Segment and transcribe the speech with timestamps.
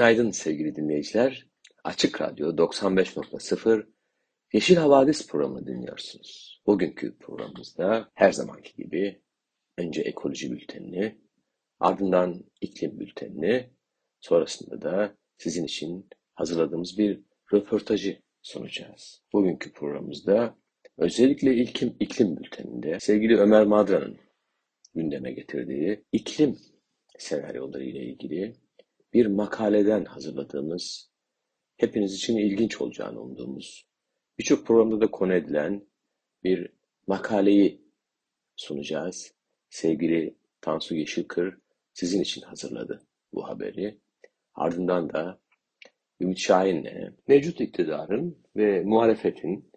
[0.00, 1.46] Günaydın sevgili dinleyiciler.
[1.84, 3.86] Açık Radyo 95.0
[4.52, 6.62] Yeşil Havadis programını dinliyorsunuz.
[6.66, 9.22] Bugünkü programımızda her zamanki gibi
[9.78, 11.18] önce ekoloji bültenini,
[11.80, 13.70] ardından iklim bültenini,
[14.20, 17.20] sonrasında da sizin için hazırladığımız bir
[17.52, 19.22] röportajı sunacağız.
[19.32, 20.56] Bugünkü programımızda
[20.98, 24.18] özellikle iklim, iklim bülteninde sevgili Ömer Madra'nın
[24.94, 26.58] gündeme getirdiği iklim
[27.18, 28.54] senaryoları ile ilgili
[29.12, 31.10] bir makaleden hazırladığımız,
[31.76, 33.88] hepiniz için ilginç olacağını umduğumuz,
[34.38, 35.86] birçok programda da konu edilen
[36.44, 36.72] bir
[37.06, 37.84] makaleyi
[38.56, 39.34] sunacağız.
[39.70, 41.58] Sevgili Tansu Yeşilkır
[41.92, 43.98] sizin için hazırladı bu haberi.
[44.54, 45.40] Ardından da
[46.20, 49.72] Ümit Şahin'le mevcut iktidarın ve muhalefetin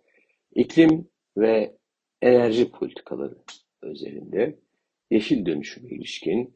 [0.56, 1.78] iklim ve
[2.22, 3.38] enerji politikaları
[3.82, 4.60] özelinde
[5.12, 6.56] yeşil dönüşüme ilişkin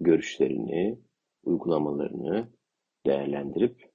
[0.00, 0.98] görüşlerini,
[1.42, 2.48] uygulamalarını
[3.06, 3.90] değerlendirip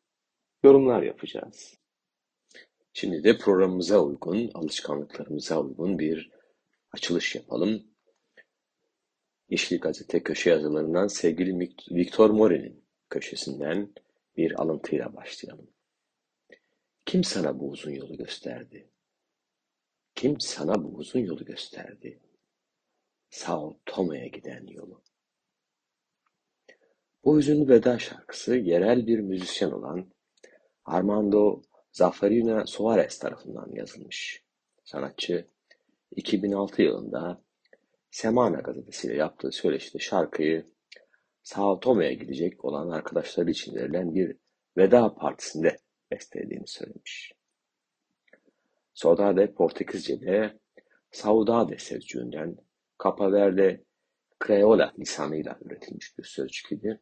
[0.63, 1.77] yorumlar yapacağız.
[2.93, 6.31] Şimdi de programımıza uygun, alışkanlıklarımıza uygun bir
[6.91, 7.83] açılış yapalım.
[9.49, 11.59] Yeşil Gazete köşe yazılarından sevgili
[11.91, 13.93] Victor Mori'nin köşesinden
[14.37, 15.69] bir alıntıyla başlayalım.
[17.05, 18.91] Kim sana bu uzun yolu gösterdi?
[20.15, 22.19] Kim sana bu uzun yolu gösterdi?
[23.29, 25.03] Sao Tome'ye giden yolu.
[27.27, 30.11] Bu hüzünlü veda şarkısı yerel bir müzisyen olan
[30.85, 31.61] Armando
[31.91, 34.43] Zaffarina Soares tarafından yazılmış.
[34.83, 35.47] Sanatçı
[36.15, 37.41] 2006 yılında
[38.11, 40.65] Semana gazetesiyle yaptığı söyleşide şarkıyı
[41.43, 44.37] Sao Tome'ye gidecek olan arkadaşları için verilen bir
[44.77, 45.77] veda partisinde
[46.11, 47.33] bestelediğini söylemiş.
[48.93, 50.59] Saudade Portekizce'de
[51.11, 52.57] Saudade sözcüğünden
[53.03, 53.83] Capa Verde
[54.47, 57.01] Creola lisanıyla üretilmiş bir sözcük idi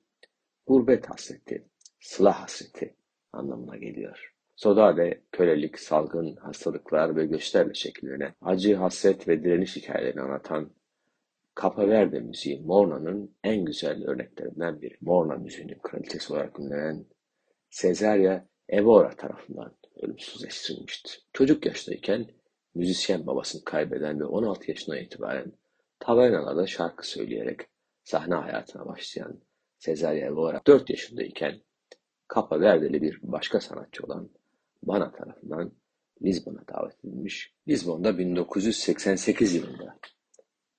[0.68, 1.68] gurbet hasreti,
[2.00, 2.96] sıla hasreti
[3.34, 4.34] anlamına geliyor.
[4.56, 10.72] Sodale, kölelik, salgın, hastalıklar ve göçlerle şekillenen, acı, hasret ve direniş hikayelerini anlatan
[11.62, 14.98] Capa Verde müziği Morna'nın en güzel örneklerinden biri.
[15.02, 17.06] Morna müziğinin kraliçesi olarak ünlenen
[17.70, 21.12] Cesaria Evora tarafından ölümsüzleştirilmişti.
[21.34, 22.28] Çocuk yaştayken
[22.76, 25.52] müzisyen babasını kaybeden ve 16 yaşına itibaren
[26.00, 27.62] tavernalarda şarkı söyleyerek
[28.04, 29.42] sahne hayatına başlayan
[29.86, 31.62] Cesaria Evora 4 yaşındayken
[32.36, 34.30] Capa Verde'li bir başka sanatçı olan
[34.84, 35.72] Bana tarafından
[36.22, 37.54] Lizbon'a davet edilmiş.
[37.68, 40.00] Lizbon'da 1988 yılında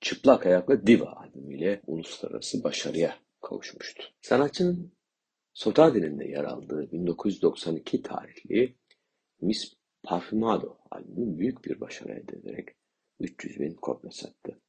[0.01, 4.03] Çıplak Ayaklı Diva albümüyle uluslararası başarıya kavuşmuştu.
[4.21, 4.91] Sanatçının
[5.53, 8.75] Sotade'nin de yer aldığı 1992 tarihli
[9.41, 12.69] Miss Parfumado albümü büyük bir başarı elde ederek
[13.19, 14.61] 300 bin kopya sattı.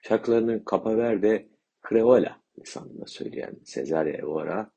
[0.00, 1.48] Şarkılarını Capa Verde
[1.88, 4.72] Creola lisanında söyleyen Cesaria Evora,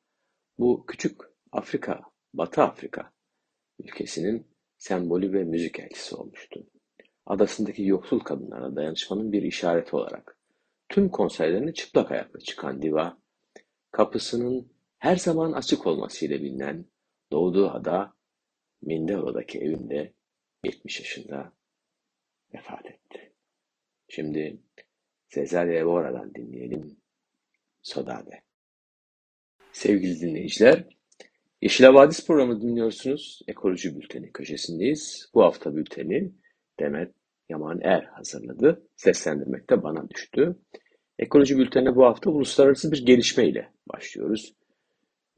[0.59, 1.21] bu küçük
[1.51, 2.01] Afrika,
[2.33, 3.11] Batı Afrika
[3.79, 6.67] ülkesinin sembolü ve müzik elçisi olmuştu.
[7.25, 10.37] Adasındaki yoksul kadınlara dayanışmanın bir işareti olarak
[10.89, 13.17] tüm konserlerine çıplak ayakla çıkan diva,
[13.91, 16.85] kapısının her zaman açık olmasıyla bilinen
[17.31, 18.13] doğduğu ada
[18.81, 20.13] Mindero'daki evinde
[20.63, 21.53] 70 yaşında
[22.53, 23.33] vefat etti.
[24.07, 24.61] Şimdi
[25.29, 26.97] Cesaria Evora'dan dinleyelim
[27.87, 28.41] Sodade.
[29.71, 30.83] Sevgili dinleyiciler,
[31.61, 33.41] Yeşil Havadis programı dinliyorsunuz.
[33.47, 35.29] Ekoloji Bülteni köşesindeyiz.
[35.33, 36.31] Bu hafta bülteni
[36.79, 37.13] Demet
[37.49, 38.87] Yaman Er hazırladı.
[38.95, 40.55] Seslendirmek de bana düştü.
[41.19, 44.53] Ekoloji Bülteni'ne bu hafta uluslararası bir gelişme ile başlıyoruz.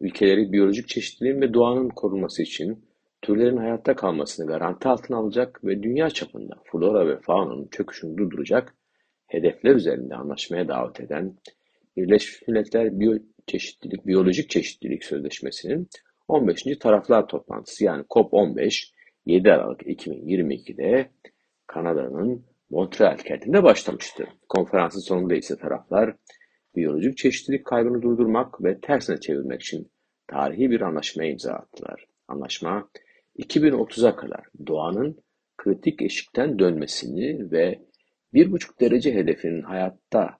[0.02, 2.86] Ülkeleri biyolojik çeşitliliğin ve doğanın korunması için
[3.22, 8.75] türlerin hayatta kalmasını garanti altına alacak ve dünya çapında flora ve faunanın çöküşünü durduracak
[9.28, 11.38] hedefler üzerinde anlaşmaya davet eden
[11.98, 15.90] Birleşmiş Milletler Biyoçeşitlilik, Biyolojik Çeşitlilik Sözleşmesi'nin
[16.28, 16.64] 15.
[16.80, 18.92] taraflar toplantısı yani COP15
[19.26, 21.10] 7 Aralık 2022'de
[21.68, 24.28] Kanada'nın Montreal kentinde başlamıştı.
[24.50, 26.16] Konferansın sonunda ise taraflar
[26.76, 29.92] biyolojik çeşitlilik kaybını durdurmak ve tersine çevirmek için
[30.28, 32.06] tarihi bir anlaşmaya imza attılar.
[32.28, 32.90] Anlaşma
[33.40, 35.24] 2030'a kadar doğanın
[35.58, 37.80] kritik eşikten dönmesini ve
[38.34, 40.39] 1,5 derece hedefinin hayatta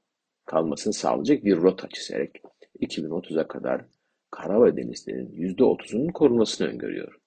[0.50, 2.42] kalmasını sağlayacak bir rota çizerek
[2.80, 3.86] 2030'a kadar
[4.32, 7.20] kara ve denizlerin %30'unun korunmasını öngörüyor.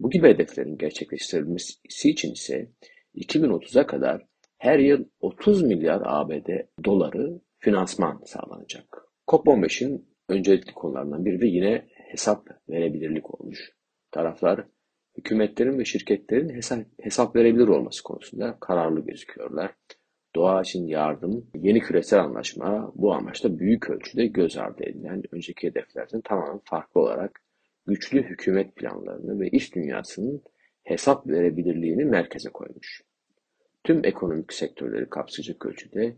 [0.00, 2.70] Bu gibi hedeflerin gerçekleştirilmesi için ise
[3.14, 4.26] 2030'a kadar
[4.58, 6.48] her yıl 30 milyar ABD
[6.84, 9.08] doları finansman sağlanacak.
[9.28, 13.72] COP15'in öncelikli konularından biri de yine hesap verebilirlik olmuş.
[14.10, 14.64] Taraflar
[15.18, 19.70] hükümetlerin ve şirketlerin hesap, hesap verebilir olması konusunda kararlı gözüküyorlar.
[20.34, 26.20] Doğa için yardım, yeni küresel anlaşma bu amaçta büyük ölçüde göz ardı edilen önceki hedeflerden
[26.20, 27.42] tamamen farklı olarak
[27.86, 30.42] güçlü hükümet planlarını ve iş dünyasının
[30.84, 33.02] hesap verebilirliğini merkeze koymuş.
[33.84, 36.16] Tüm ekonomik sektörleri kapsayacak ölçüde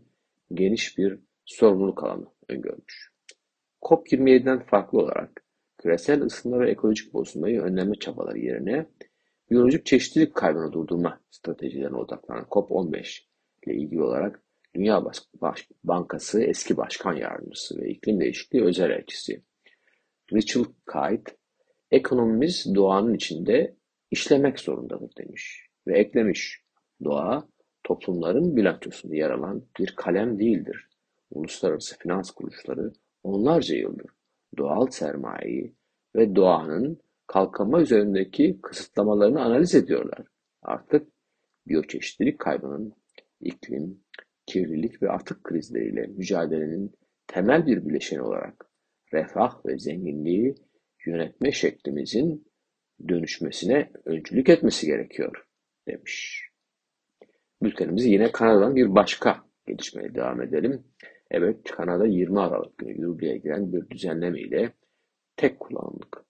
[0.53, 3.11] geniş bir sorumluluk alanı öngörmüş.
[3.81, 5.43] COP27'den farklı olarak
[5.77, 8.85] küresel ısınma ve ekolojik bozulmayı önleme çabaları yerine
[9.51, 13.21] biyolojik çeşitlilik kaybını durdurma stratejilerine odaklanan COP15
[13.65, 14.41] ile ilgili olarak
[14.75, 15.03] Dünya
[15.83, 19.43] Bankası eski başkan yardımcısı ve iklim değişikliği özel elçisi
[20.33, 21.35] Rachel Kite,
[21.91, 23.75] ekonomimiz doğanın içinde
[24.11, 26.65] işlemek zorundadır demiş ve eklemiş.
[27.03, 27.47] Doğa,
[27.83, 30.89] toplumların bilançosunda yer alan bir kalem değildir.
[31.31, 34.07] Uluslararası finans kuruluşları onlarca yıldır
[34.57, 35.75] doğal sermayeyi
[36.15, 40.19] ve doğanın kalkınma üzerindeki kısıtlamalarını analiz ediyorlar.
[40.61, 41.07] Artık
[41.67, 42.93] biyoçeşitlilik kaybının
[43.41, 44.03] iklim,
[44.45, 46.91] kirlilik ve atık krizleriyle mücadelenin
[47.27, 48.69] temel bir bileşeni olarak
[49.13, 50.55] refah ve zenginliği
[51.05, 52.47] yönetme şeklimizin
[53.07, 55.47] dönüşmesine öncülük etmesi gerekiyor
[55.87, 56.45] demiş.
[57.63, 60.83] Bültenimizi yine Kanada'dan bir başka gelişmeye devam edelim.
[61.31, 64.73] Evet, Kanada 20 Aralık günü yürürlüğe giren bir düzenleme ile
[65.37, 66.25] tek kullanımlık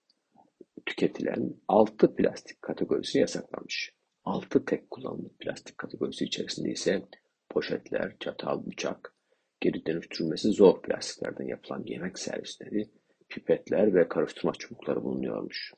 [0.86, 3.92] tüketilen 6 plastik kategorisi yasaklanmış.
[4.26, 7.02] 6 tek kullanımlık plastik kategorisi içerisinde ise
[7.48, 9.14] poşetler, çatal, bıçak,
[9.60, 12.90] geri dönüştürülmesi zor plastiklerden yapılan yemek servisleri,
[13.28, 15.74] pipetler ve karıştırma çubukları bulunuyormuş.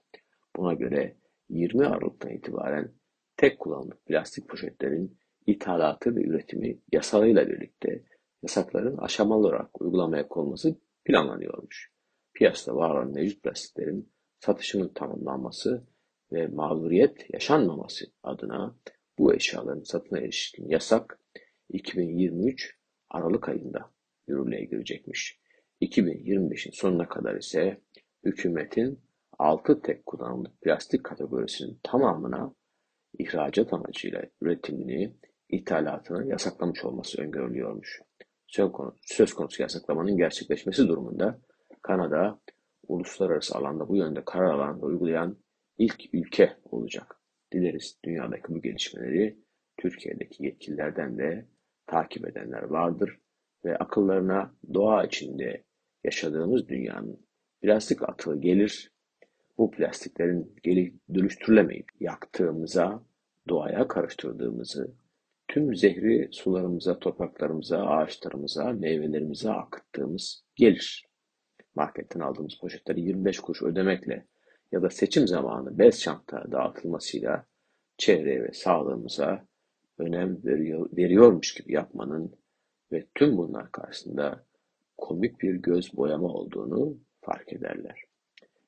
[0.57, 1.17] Buna göre
[1.49, 2.95] 20 Aralık'tan itibaren
[3.37, 8.05] tek kullanımlık plastik poşetlerin ithalatı ve üretimi yasalıyla birlikte
[8.43, 11.93] yasakların aşamalı olarak uygulamaya konması planlanıyormuş.
[12.35, 15.87] Piyasada var olan mevcut plastiklerin satışının tamamlanması
[16.33, 18.77] ve mağduriyet yaşanmaması adına
[19.19, 21.21] bu eşyaların satına ilişkin yasak
[21.69, 22.79] 2023
[23.11, 23.91] Aralık ayında
[24.27, 25.41] yürürlüğe girecekmiş.
[25.83, 27.81] 2025'in sonuna kadar ise
[28.25, 29.01] hükümetin
[29.39, 32.55] 6 tek kullanımlık plastik kategorisinin tamamına
[33.19, 35.15] ihracat amacıyla üretimini,
[35.49, 38.03] ithalatını yasaklamış olması öngörülüyormuş.
[39.03, 41.41] Söz konusu yasaklamanın gerçekleşmesi durumunda
[41.83, 42.41] Kanada,
[42.89, 45.37] uluslararası alanda bu yönde karar alan ve uygulayan
[45.79, 47.17] ilk ülke olacak.
[47.53, 49.39] Dileriz dünyadaki bu gelişmeleri
[49.77, 51.47] Türkiye'deki yetkililerden de
[51.87, 53.19] takip edenler vardır
[53.65, 55.65] ve akıllarına doğa içinde
[56.05, 57.27] yaşadığımız dünyanın
[57.63, 58.93] plastik atığı gelir,
[59.59, 63.03] bu plastiklerin geri dönüştürülemeyip yaktığımıza,
[63.49, 64.95] doğaya karıştırdığımızı,
[65.49, 71.07] tüm zehri sularımıza, topraklarımıza, ağaçlarımıza, meyvelerimize akıttığımız gelir.
[71.75, 74.27] Marketten aldığımız poşetleri 25 kuruş ödemekle
[74.73, 77.47] ya da seçim zamanı bez çanta dağıtılmasıyla
[77.99, 79.47] çevreye ve sağlığımıza
[79.99, 82.33] önem veriyor, veriyormuş gibi yapmanın
[82.93, 84.45] ve tüm bunlar karşısında
[84.99, 88.05] komik bir göz boyama olduğunu fark ederler.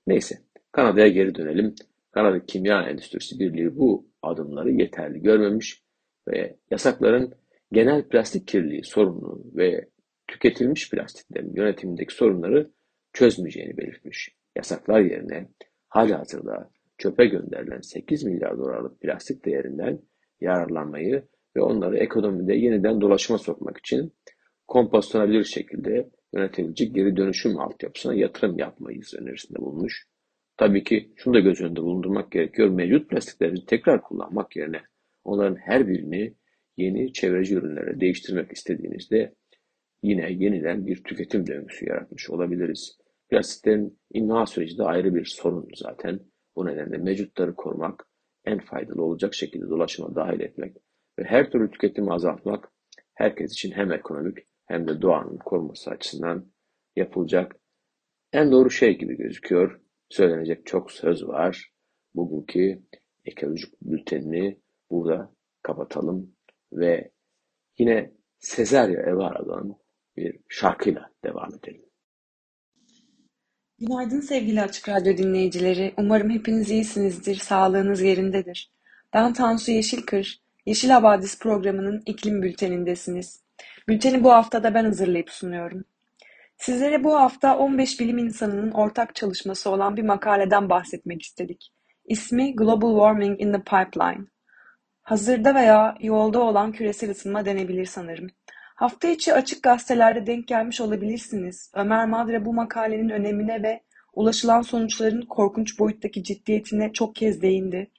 [0.07, 0.39] Neyse,
[0.73, 1.75] Kanada'ya geri dönelim.
[2.13, 5.83] Kanada Kimya Endüstrisi Birliği bu adımları yeterli görmemiş
[6.29, 7.35] ve yasakların
[7.73, 9.89] genel plastik kirliliği sorununu ve
[10.29, 12.71] tüketilmiş plastiklerin yönetimindeki sorunları
[13.13, 14.37] çözmeyeceğini belirtmiş.
[14.57, 15.49] Yasaklar yerine
[15.91, 19.99] halihazırda çöpe gönderilen 8 milyar dolarlık plastik değerinden
[20.41, 21.25] yararlanmayı
[21.57, 24.13] ve onları ekonomide yeniden dolaşıma sokmak için
[24.69, 30.07] kompostlanabilir şekilde yönetilecek geri dönüşüm altyapısına yatırım yapmayız önerisinde bulunmuş.
[30.57, 32.69] Tabii ki şunu da göz önünde bulundurmak gerekiyor.
[32.69, 34.81] Mevcut plastikleri tekrar kullanmak yerine
[35.25, 36.35] onların her birini
[36.77, 39.35] yeni çevreci ürünlere değiştirmek istediğinizde
[40.03, 43.00] yine yeniden bir tüketim döngüsü yaratmış olabiliriz.
[43.31, 46.21] Plastiklerin imha süreci de ayrı bir sorun zaten.
[46.57, 48.07] Bu nedenle mevcutları korumak,
[48.45, 50.77] en faydalı olacak şekilde dolaşıma dahil etmek
[51.19, 52.73] ve her türlü tüketimi azaltmak
[53.15, 56.47] herkes için hem ekonomik hem de doğanın korunması açısından
[56.97, 57.57] yapılacak
[58.33, 59.81] en doğru şey gibi gözüküyor.
[60.09, 61.73] Söylenecek çok söz var.
[62.15, 62.83] Bugünkü
[63.25, 64.61] ekolojik bültenini
[64.91, 66.35] burada kapatalım
[66.73, 67.11] ve
[67.79, 69.77] yine Sezarya Evara'dan
[70.17, 71.90] bir şarkıyla devam edelim.
[73.81, 75.95] Günaydın sevgili Açık Radyo dinleyicileri.
[75.97, 78.71] Umarım hepiniz iyisinizdir, sağlığınız yerindedir.
[79.15, 83.43] Ben Tansu Yeşilkır, Yeşil Havadis programının iklim bültenindesiniz.
[83.89, 85.85] Bülteni bu hafta da ben hazırlayıp sunuyorum.
[86.57, 91.73] Sizlere bu hafta 15 bilim insanının ortak çalışması olan bir makaleden bahsetmek istedik.
[92.05, 94.27] İsmi Global Warming in the Pipeline.
[95.03, 98.31] Hazırda veya yolda olan küresel ısınma denebilir sanırım.
[98.81, 101.71] Hafta içi açık gazetelerde denk gelmiş olabilirsiniz.
[101.75, 103.81] Ömer Madre bu makalenin önemine ve
[104.15, 107.91] ulaşılan sonuçların korkunç boyuttaki ciddiyetine çok kez değindi.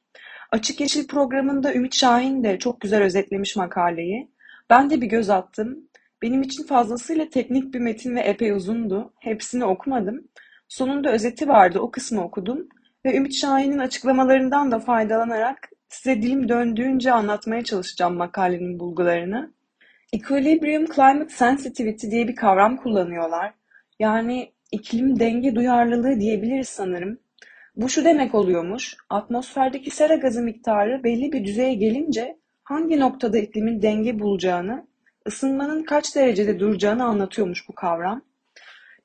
[0.51, 4.31] Açık Yeşil programında Ümit Şahin de çok güzel özetlemiş makaleyi.
[4.69, 5.89] Ben de bir göz attım.
[6.21, 9.13] Benim için fazlasıyla teknik bir metin ve epey uzundu.
[9.19, 10.27] Hepsini okumadım.
[10.67, 12.67] Sonunda özeti vardı, o kısmı okudum.
[13.05, 19.60] Ve Ümit Şahin'in açıklamalarından da faydalanarak size dilim döndüğünce anlatmaya çalışacağım makalenin bulgularını.
[20.13, 23.53] Equilibrium Climate Sensitivity diye bir kavram kullanıyorlar.
[23.99, 27.19] Yani iklim denge duyarlılığı diyebiliriz sanırım.
[27.75, 33.81] Bu şu demek oluyormuş, atmosferdeki sera gazı miktarı belli bir düzeye gelince hangi noktada iklimin
[33.81, 34.87] denge bulacağını,
[35.27, 38.21] ısınmanın kaç derecede duracağını anlatıyormuş bu kavram.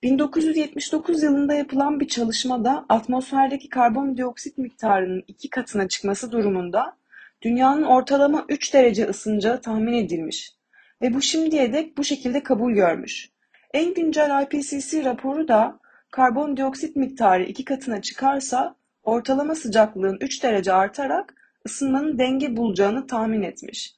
[0.02, 6.96] 1979 yılında yapılan bir çalışmada atmosferdeki karbondioksit miktarının iki katına çıkması durumunda
[7.42, 10.55] dünyanın ortalama 3 derece ısınacağı tahmin edilmiş
[11.02, 13.30] ve bu şimdiye dek bu şekilde kabul görmüş.
[13.74, 15.78] En güncel IPCC raporu da
[16.10, 21.34] karbondioksit miktarı iki katına çıkarsa ortalama sıcaklığın 3 derece artarak
[21.66, 23.96] ısınmanın denge bulacağını tahmin etmiş.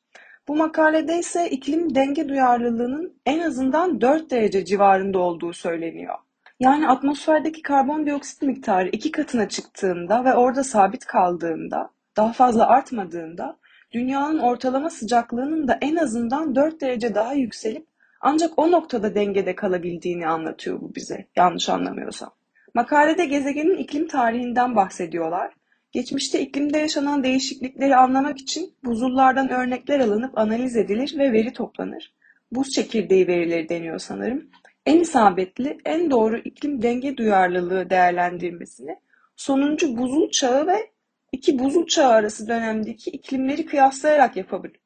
[0.49, 6.15] Bu makalede ise iklim denge duyarlılığının en azından 4 derece civarında olduğu söyleniyor.
[6.61, 13.58] Yani atmosferdeki karbondioksit miktarı iki katına çıktığında ve orada sabit kaldığında, daha fazla artmadığında
[13.93, 17.87] dünyanın ortalama sıcaklığının da en azından 4 derece daha yükselip
[18.21, 22.31] ancak o noktada dengede kalabildiğini anlatıyor bu bize, yanlış anlamıyorsam.
[22.75, 25.53] Makalede gezegenin iklim tarihinden bahsediyorlar.
[25.93, 32.15] Geçmişte iklimde yaşanan değişiklikleri anlamak için buzullardan örnekler alınıp analiz edilir ve veri toplanır.
[32.53, 34.51] Buz çekirdeği verileri deniyor sanırım.
[34.87, 38.97] En isabetli, en doğru iklim denge duyarlılığı değerlendirmesini
[39.37, 40.91] sonuncu buzul çağı ve
[41.33, 44.35] iki buzul çağı arası dönemdeki iklimleri kıyaslayarak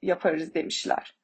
[0.03, 1.17] yaparız demişler.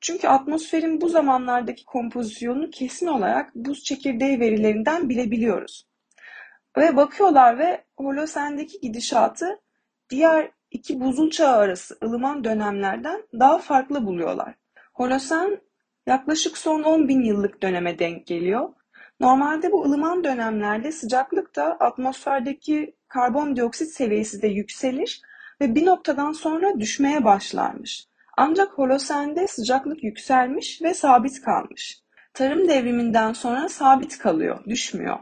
[0.00, 5.88] Çünkü atmosferin bu zamanlardaki kompozisyonunu kesin olarak buz çekirdeği verilerinden bilebiliyoruz.
[6.76, 9.60] Ve bakıyorlar ve Holosen'deki gidişatı
[10.10, 14.54] diğer iki buzul çağı arası ılıman dönemlerden daha farklı buluyorlar.
[14.94, 15.60] Holosen
[16.06, 18.68] yaklaşık son 10 bin yıllık döneme denk geliyor.
[19.20, 25.20] Normalde bu ılıman dönemlerde sıcaklık da atmosferdeki karbondioksit seviyesi de yükselir
[25.60, 28.06] ve bir noktadan sonra düşmeye başlarmış.
[28.36, 32.02] Ancak Holosen'de sıcaklık yükselmiş ve sabit kalmış.
[32.32, 35.18] Tarım devriminden sonra sabit kalıyor, düşmüyor.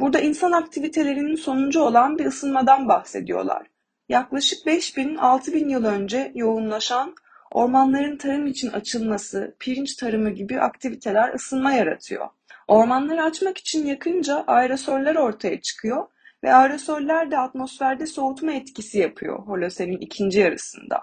[0.00, 3.66] Burada insan aktivitelerinin sonucu olan bir ısınmadan bahsediyorlar.
[4.08, 7.14] Yaklaşık 5000-6000 yıl önce yoğunlaşan
[7.50, 12.28] ormanların tarım için açılması, pirinç tarımı gibi aktiviteler ısınma yaratıyor.
[12.68, 16.06] Ormanları açmak için yakınca aerosoller ortaya çıkıyor
[16.44, 21.00] ve aerosoller de atmosferde soğutma etkisi yapıyor Holosen'in ikinci yarısında.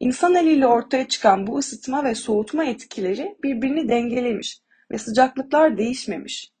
[0.00, 4.58] İnsan eliyle ortaya çıkan bu ısıtma ve soğutma etkileri birbirini dengelemiş
[4.90, 6.52] ve sıcaklıklar değişmemiş.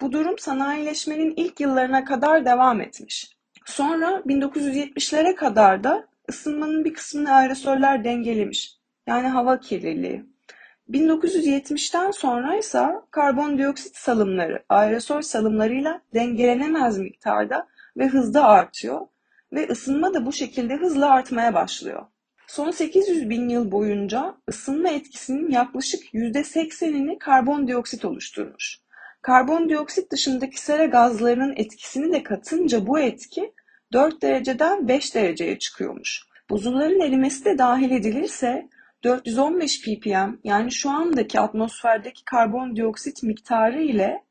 [0.00, 3.36] Bu durum sanayileşmenin ilk yıllarına kadar devam etmiş.
[3.64, 8.76] Sonra 1970'lere kadar da ısınmanın bir kısmını aerosoller dengelemiş.
[9.06, 10.24] Yani hava kirliliği.
[10.90, 17.66] 1970'ten sonra ise karbondioksit salımları aerosol salımlarıyla dengelenemez miktarda
[17.96, 19.00] ve hızda artıyor
[19.52, 22.06] ve ısınma da bu şekilde hızla artmaya başlıyor.
[22.46, 28.80] Son 800 bin yıl boyunca ısınma etkisinin yaklaşık %80'ini karbondioksit oluşturmuş.
[29.22, 33.52] Karbondioksit dışındaki sera gazlarının etkisini de katınca bu etki
[33.92, 36.22] 4 dereceden 5 dereceye çıkıyormuş.
[36.50, 38.68] Buzulların erimesi de dahil edilirse
[39.06, 44.24] 415 ppm yani şu andaki atmosferdeki karbondioksit miktarı ile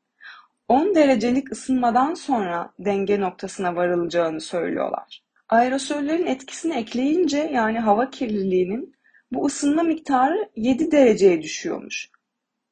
[0.68, 5.22] 10 derecelik ısınmadan sonra denge noktasına varılacağını söylüyorlar.
[5.48, 8.94] Aerosöllerin etkisini ekleyince yani hava kirliliğinin
[9.32, 12.10] bu ısınma miktarı 7 dereceye düşüyormuş.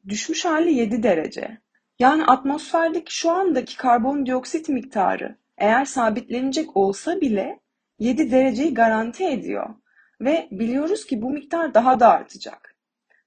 [0.09, 1.59] Düşmüş hali 7 derece.
[1.99, 7.61] Yani atmosferdeki şu andaki karbondioksit miktarı eğer sabitlenecek olsa bile
[7.99, 9.75] 7 dereceyi garanti ediyor.
[10.21, 12.75] Ve biliyoruz ki bu miktar daha da artacak.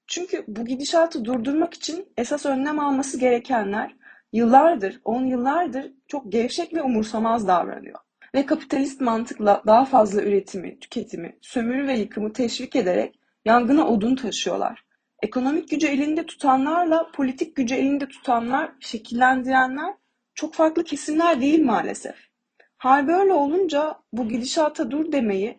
[0.06, 3.96] Çünkü bu gidişatı durdurmak için esas önlem alması gerekenler
[4.32, 7.98] yıllardır, 10 yıllardır çok gevşek ve umursamaz davranıyor.
[8.34, 14.84] Ve kapitalist mantıkla daha fazla üretimi, tüketimi, sömürü ve yıkımı teşvik ederek yangına odun taşıyorlar.
[15.22, 19.94] Ekonomik gücü elinde tutanlarla politik gücü elinde tutanlar, şekillendirenler
[20.34, 22.16] çok farklı kesimler değil maalesef.
[22.76, 25.58] Hal böyle olunca bu gidişata dur demeyi,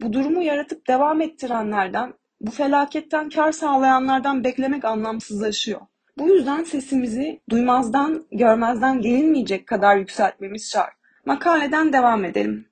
[0.00, 5.80] bu durumu yaratıp devam ettirenlerden Bu felaketten kar sağlayanlardan beklemek anlamsızlaşıyor.
[6.18, 10.92] Bu yüzden sesimizi duymazdan, görmezden gelinmeyecek kadar yükseltmemiz şart.
[11.26, 12.68] Makaleden devam edelim.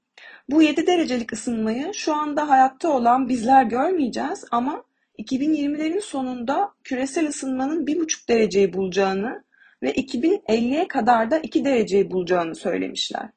[0.49, 4.85] Bu 7 derecelik ısınmayı şu anda hayatta olan bizler görmeyeceğiz ama
[5.19, 9.45] 2020'lerin sonunda küresel ısınmanın 1,5 dereceyi bulacağını
[9.83, 13.29] ve 2050'ye kadar da 2 dereceyi bulacağını söylemişler.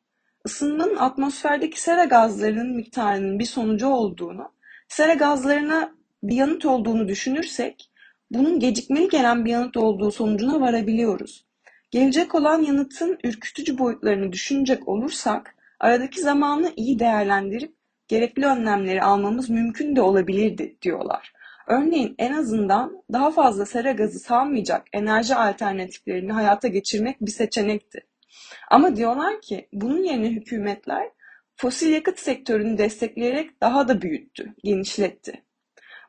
[0.48, 4.52] Isınmanın atmosferdeki sera gazlarının miktarının bir sonucu olduğunu,
[4.88, 5.92] sera gazlarına
[6.24, 7.92] bir yanıt olduğunu düşünürsek,
[8.32, 11.46] bunun gecikmeli gelen bir yanıt olduğu sonucuna varabiliyoruz.
[11.92, 17.76] Gelecek olan yanıtın ürkütücü boyutlarını düşünecek olursak, aradaki zamanı iyi değerlendirip
[18.08, 21.34] gerekli önlemleri almamız mümkün de olabilirdi diyorlar.
[21.68, 28.00] Örneğin en azından daha fazla sera gazı salmayacak enerji alternatiflerini hayata geçirmek bir seçenekti.
[28.72, 31.10] Ama diyorlar ki bunun yerine hükümetler
[31.56, 35.44] fosil yakıt sektörünü destekleyerek daha da büyüttü, genişletti.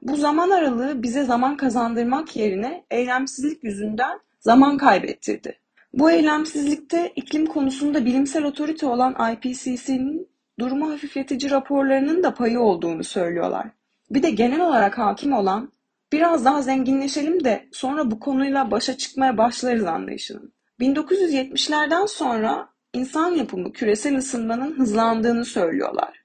[0.02, 5.58] Bu zaman aralığı bize zaman kazandırmak yerine eylemsizlik yüzünden zaman kaybettirdi.
[5.92, 13.66] Bu eylemsizlikte iklim konusunda bilimsel otorite olan IPCC'nin durumu hafifletici raporlarının da payı olduğunu söylüyorlar.
[14.10, 15.72] Bir de genel olarak hakim olan
[16.12, 20.52] biraz daha zenginleşelim de sonra bu konuyla başa çıkmaya başlarız anlayışının.
[20.80, 26.24] 1970'lerden sonra insan yapımı küresel ısınmanın hızlandığını söylüyorlar.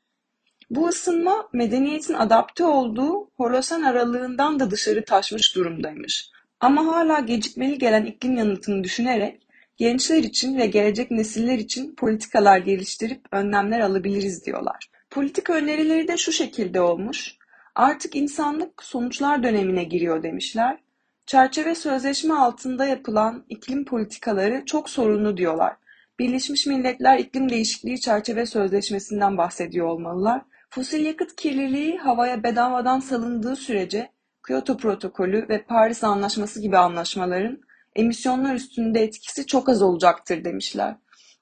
[0.69, 6.29] Bu ısınma medeniyetin adapte olduğu Holosen aralığından da dışarı taşmış durumdaymış.
[6.59, 13.21] Ama hala gecikmeli gelen iklim yanıtını düşünerek gençler için ve gelecek nesiller için politikalar geliştirip
[13.31, 14.89] önlemler alabiliriz diyorlar.
[15.09, 17.35] Politika önerileri de şu şekilde olmuş.
[17.75, 20.77] Artık insanlık sonuçlar dönemine giriyor demişler.
[21.25, 25.75] Çerçeve sözleşme altında yapılan iklim politikaları çok sorunlu diyorlar.
[26.19, 30.41] Birleşmiş Milletler İklim Değişikliği Çerçeve Sözleşmesi'nden bahsediyor olmalılar.
[30.69, 34.11] Fosil yakıt kirliliği havaya bedavadan salındığı sürece
[34.47, 37.61] Kyoto Protokolü ve Paris Anlaşması gibi anlaşmaların
[37.95, 40.95] emisyonlar üstünde etkisi çok az olacaktır demişler.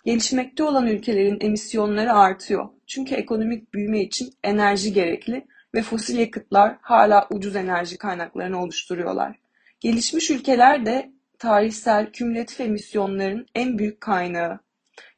[0.05, 2.69] Gelişmekte olan ülkelerin emisyonları artıyor.
[2.87, 9.41] Çünkü ekonomik büyüme için enerji gerekli ve fosil yakıtlar hala ucuz enerji kaynaklarını oluşturuyorlar.
[9.81, 14.59] Gelişmiş ülkeler de tarihsel kümülatif emisyonların en büyük kaynağı.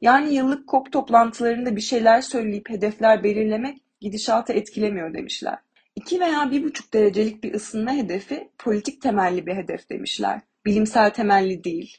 [0.01, 5.57] Yani yıllık COP toplantılarında bir şeyler söyleyip hedefler belirlemek gidişatı etkilemiyor demişler.
[5.95, 10.41] 2 veya 1,5 derecelik bir ısınma hedefi politik temelli bir hedef demişler.
[10.65, 11.97] Bilimsel temelli değil.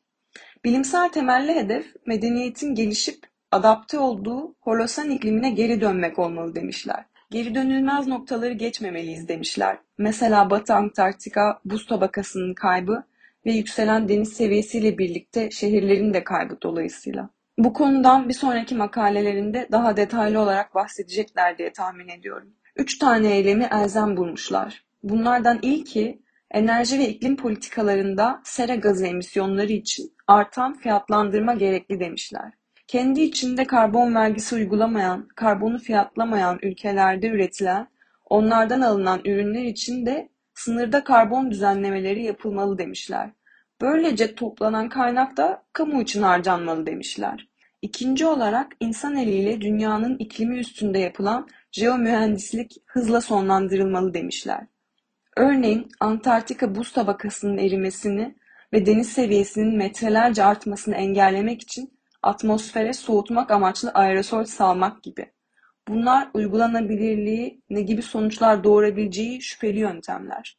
[0.64, 7.04] Bilimsel temelli hedef medeniyetin gelişip adapte olduğu Holosen iklimine geri dönmek olmalı demişler.
[7.30, 9.78] Geri dönülmez noktaları geçmemeliyiz demişler.
[9.98, 13.04] Mesela Batı Antarktika buz tabakasının kaybı
[13.46, 17.30] ve yükselen deniz seviyesiyle birlikte şehirlerin de kaybı dolayısıyla.
[17.58, 22.54] Bu konudan bir sonraki makalelerinde daha detaylı olarak bahsedecekler diye tahmin ediyorum.
[22.76, 24.84] Üç tane eylemi elzem bulmuşlar.
[25.02, 32.52] Bunlardan ilki enerji ve iklim politikalarında sera gazı emisyonları için artan fiyatlandırma gerekli demişler.
[32.94, 37.88] Kendi içinde karbon vergisi uygulamayan, karbonu fiyatlamayan ülkelerde üretilen,
[38.24, 43.30] onlardan alınan ürünler için de sınırda karbon düzenlemeleri yapılmalı demişler.
[43.80, 47.48] Böylece toplanan kaynak da kamu için harcanmalı demişler.
[47.82, 54.66] İkinci olarak insan eliyle dünyanın iklimi üstünde yapılan jeomühendislik hızla sonlandırılmalı demişler.
[55.36, 58.34] Örneğin Antarktika buz tabakasının erimesini
[58.72, 61.93] ve deniz seviyesinin metrelerce artmasını engellemek için
[62.24, 65.32] atmosfere soğutmak amaçlı aerosol salmak gibi.
[65.88, 70.58] Bunlar uygulanabilirliği ne gibi sonuçlar doğurabileceği şüpheli yöntemler.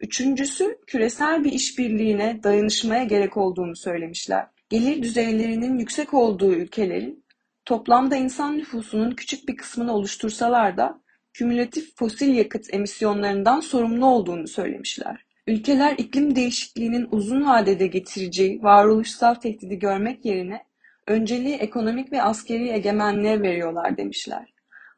[0.00, 4.46] Üçüncüsü küresel bir işbirliğine, dayanışmaya gerek olduğunu söylemişler.
[4.68, 7.24] Gelir düzeylerinin yüksek olduğu ülkelerin
[7.64, 11.00] toplamda insan nüfusunun küçük bir kısmını oluştursalar da
[11.32, 15.24] kümülatif fosil yakıt emisyonlarından sorumlu olduğunu söylemişler.
[15.46, 20.69] Ülkeler iklim değişikliğinin uzun vadede getireceği varoluşsal tehdidi görmek yerine
[21.06, 24.54] önceliği ekonomik ve askeri egemenliğe veriyorlar demişler.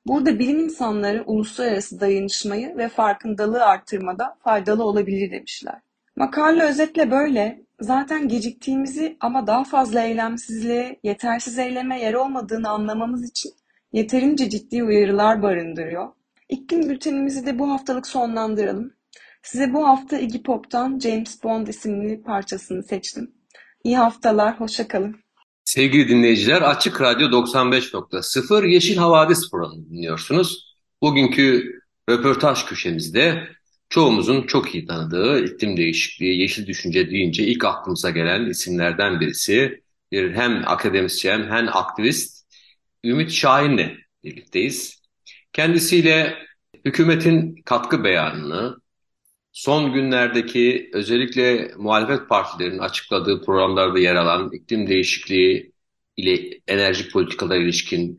[0.06, 5.80] Burada bilim insanları uluslararası dayanışmayı ve farkındalığı arttırmada faydalı olabilir demişler.
[6.16, 7.62] Makale özetle böyle.
[7.80, 13.52] Zaten geciktiğimizi ama daha fazla eylemsizliğe, yetersiz eyleme yer olmadığını anlamamız için
[13.92, 16.08] yeterince ciddi uyarılar barındırıyor.
[16.48, 18.94] İklim bültenimizi de bu haftalık sonlandıralım.
[19.42, 23.34] Size bu hafta Iggy Pop'tan James Bond isimli parçasını seçtim.
[23.84, 25.16] İyi haftalar, hoşça kalın.
[25.72, 30.74] Sevgili dinleyiciler, Açık Radyo 95.0 Yeşil Havadis programını dinliyorsunuz.
[31.02, 31.72] Bugünkü
[32.10, 33.48] röportaj köşemizde
[33.88, 39.82] çoğumuzun çok iyi tanıdığı iklim değişikliği, yeşil düşünce deyince ilk aklımıza gelen isimlerden birisi
[40.12, 42.46] bir hem akademisyen hem aktivist
[43.04, 45.02] Ümit Şahin'le birlikteyiz.
[45.52, 46.38] Kendisiyle
[46.84, 48.76] hükümetin katkı beyanını,
[49.52, 55.72] son günlerdeki özellikle muhalefet partilerinin açıkladığı programlarda yer alan iklim değişikliği
[56.16, 58.18] ile enerji politikalar ilişkin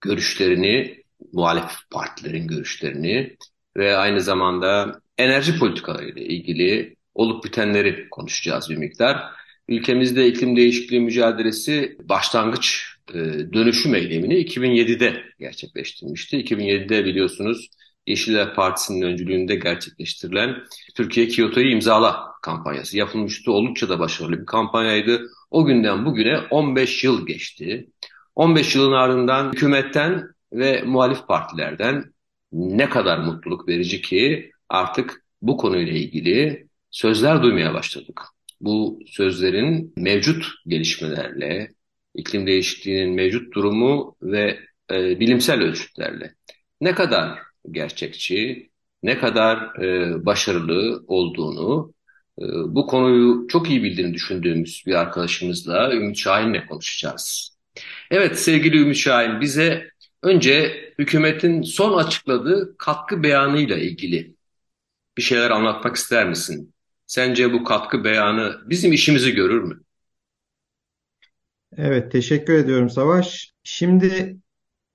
[0.00, 3.36] görüşlerini, muhalef partilerin görüşlerini
[3.76, 9.22] ve aynı zamanda enerji politikaları ile ilgili olup bitenleri konuşacağız bir miktar.
[9.68, 13.18] Ülkemizde iklim değişikliği mücadelesi başlangıç e,
[13.52, 16.36] dönüşüm eylemini 2007'de gerçekleştirmişti.
[16.36, 17.68] 2007'de biliyorsunuz
[18.10, 20.56] Yeşiller Partisi'nin öncülüğünde gerçekleştirilen
[20.94, 23.52] Türkiye Kyoto'yu imzala kampanyası yapılmıştı.
[23.52, 25.30] Oldukça da başarılı bir kampanyaydı.
[25.50, 27.90] O günden bugüne 15 yıl geçti.
[28.34, 32.04] 15 yılın ardından hükümetten ve muhalif partilerden
[32.52, 38.20] ne kadar mutluluk verici ki artık bu konuyla ilgili sözler duymaya başladık.
[38.60, 41.72] Bu sözlerin mevcut gelişmelerle,
[42.14, 44.58] iklim değişikliğinin mevcut durumu ve
[44.90, 46.34] e, bilimsel ölçütlerle
[46.80, 47.38] ne kadar
[47.70, 48.70] gerçekçi,
[49.02, 51.94] ne kadar e, başarılı olduğunu
[52.38, 57.56] e, bu konuyu çok iyi bildiğini düşündüğümüz bir arkadaşımızla Ümit Şahin'le konuşacağız.
[58.10, 59.90] Evet sevgili Ümit Şahin bize
[60.22, 64.34] önce hükümetin son açıkladığı katkı beyanıyla ilgili
[65.16, 66.74] bir şeyler anlatmak ister misin?
[67.06, 69.80] Sence bu katkı beyanı bizim işimizi görür mü?
[71.76, 73.52] Evet, teşekkür ediyorum Savaş.
[73.62, 74.36] Şimdi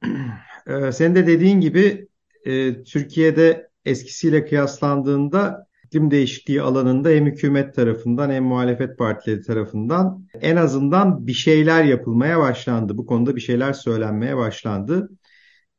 [0.68, 2.08] e, senin de dediğin gibi
[2.46, 10.56] e, Türkiye'de eskisiyle kıyaslandığında iklim değişikliği alanında hem hükümet tarafından hem muhalefet partileri tarafından en
[10.56, 12.98] azından bir şeyler yapılmaya başlandı.
[12.98, 15.10] Bu konuda bir şeyler söylenmeye başlandı.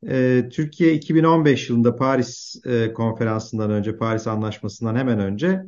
[0.07, 5.63] E, Türkiye 2015 yılında Paris e, konferansından önce, Paris Anlaşması'ndan hemen önce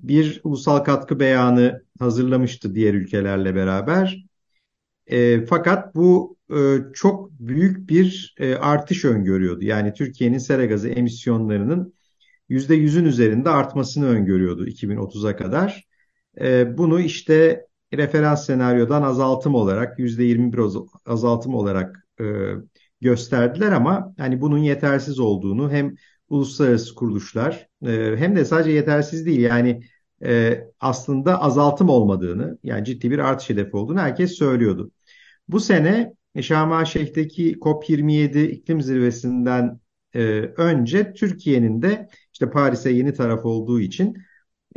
[0.00, 4.26] bir ulusal katkı beyanı hazırlamıştı diğer ülkelerle beraber.
[5.06, 6.35] E, fakat bu
[6.94, 9.64] çok büyük bir e, artış öngörüyordu.
[9.64, 11.94] Yani Türkiye'nin sera gazı emisyonlarının
[12.48, 15.86] %100'ün üzerinde artmasını öngörüyordu 2030'a kadar.
[16.40, 22.24] E, bunu işte referans senaryodan azaltım olarak %21 azaltım olarak e,
[23.00, 25.94] gösterdiler ama hani bunun yetersiz olduğunu hem
[26.28, 29.80] uluslararası kuruluşlar e, hem de sadece yetersiz değil yani
[30.24, 34.90] e, aslında azaltım olmadığını yani ciddi bir artış hedefi olduğunu herkes söylüyordu.
[35.48, 39.80] Bu sene Şarm Şeyh'teki COP27 iklim zirvesinden
[40.14, 40.20] e,
[40.56, 44.16] önce Türkiye'nin de işte Paris'e yeni taraf olduğu için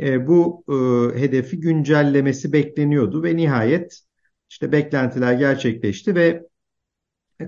[0.00, 0.74] e, bu e,
[1.20, 4.00] hedefi güncellemesi bekleniyordu ve nihayet
[4.50, 6.46] işte beklentiler gerçekleşti ve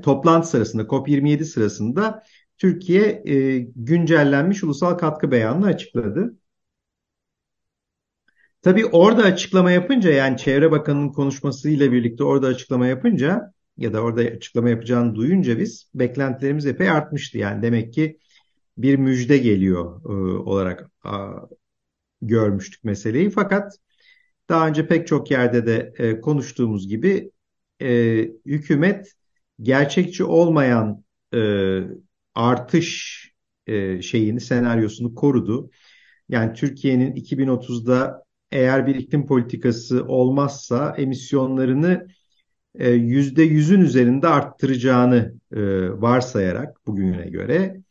[0.02, 2.22] toplantı sırasında COP27 sırasında
[2.58, 6.36] Türkiye e, güncellenmiş ulusal katkı beyanını açıkladı.
[8.62, 14.20] Tabii orada açıklama yapınca yani Çevre Bakanı'nın konuşmasıyla birlikte orada açıklama yapınca ya da orada
[14.20, 17.38] açıklama yapacağını duyunca biz beklentilerimiz epey artmıştı.
[17.38, 18.18] Yani demek ki
[18.78, 21.32] bir müjde geliyor e, olarak a,
[22.22, 23.30] görmüştük meseleyi.
[23.30, 23.78] Fakat
[24.48, 27.30] daha önce pek çok yerde de e, konuştuğumuz gibi
[27.82, 29.12] e, hükümet
[29.62, 31.04] gerçekçi olmayan
[31.34, 31.38] e,
[32.34, 33.22] artış
[33.66, 35.70] e, şeyini senaryosunu korudu.
[36.28, 42.08] Yani Türkiye'nin 2030'da eğer bir iklim politikası olmazsa emisyonlarını
[42.74, 45.60] e, yüzde yüzün üzerinde arttıracağını e,
[46.00, 47.82] varsayarak bugüne göre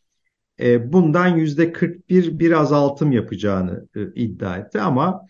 [0.60, 4.82] e, bundan yüzde 41 bir azaltım yapacağını iddia etti.
[4.82, 5.26] Ama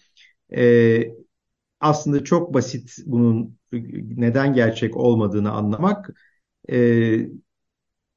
[1.79, 3.57] aslında çok basit bunun
[4.17, 6.09] neden gerçek olmadığını anlamak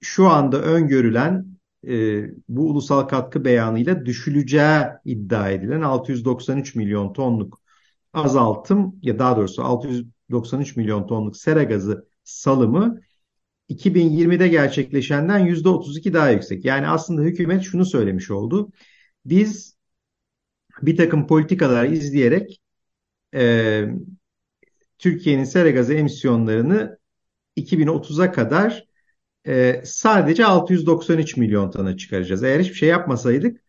[0.00, 1.46] şu anda öngörülen
[2.48, 7.60] bu ulusal katkı beyanıyla düşüleceği iddia edilen 693 milyon tonluk
[8.12, 9.62] azaltım ya daha doğrusu
[10.30, 13.00] 693 milyon tonluk sera gazı salımı
[13.68, 16.64] 2020'de gerçekleşenden %32 daha yüksek.
[16.64, 18.72] Yani aslında hükümet şunu söylemiş oldu.
[19.24, 19.76] Biz
[20.82, 22.60] bir takım politikalar izleyerek
[23.34, 23.84] e,
[24.98, 26.98] Türkiye'nin sera gazı emisyonlarını
[27.56, 28.84] 2030'a kadar
[29.46, 32.42] e, sadece 693 milyon tona çıkaracağız.
[32.42, 33.60] Eğer hiçbir şey yapmasaydık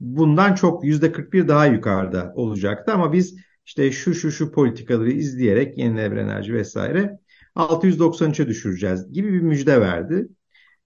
[0.00, 6.20] bundan çok %41 daha yukarıda olacaktı ama biz işte şu şu şu politikaları izleyerek yenilenebilir
[6.20, 7.18] enerji vesaire
[7.54, 10.28] 693'e düşüreceğiz gibi bir müjde verdi.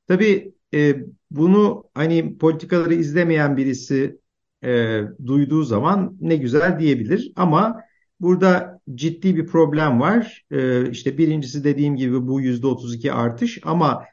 [0.09, 0.97] Tabii e,
[1.31, 4.21] bunu hani politikaları izlemeyen birisi
[4.65, 7.81] e, duyduğu zaman ne güzel diyebilir ama
[8.21, 10.45] burada ciddi bir problem var.
[10.51, 14.05] E, işte birincisi dediğim gibi bu %32 artış ama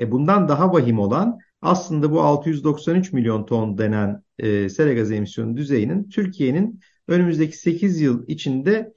[0.00, 5.56] e, bundan daha vahim olan aslında bu 693 milyon ton denen e, sera gazı emisyonu
[5.56, 8.92] düzeyinin Türkiye'nin önümüzdeki 8 yıl içinde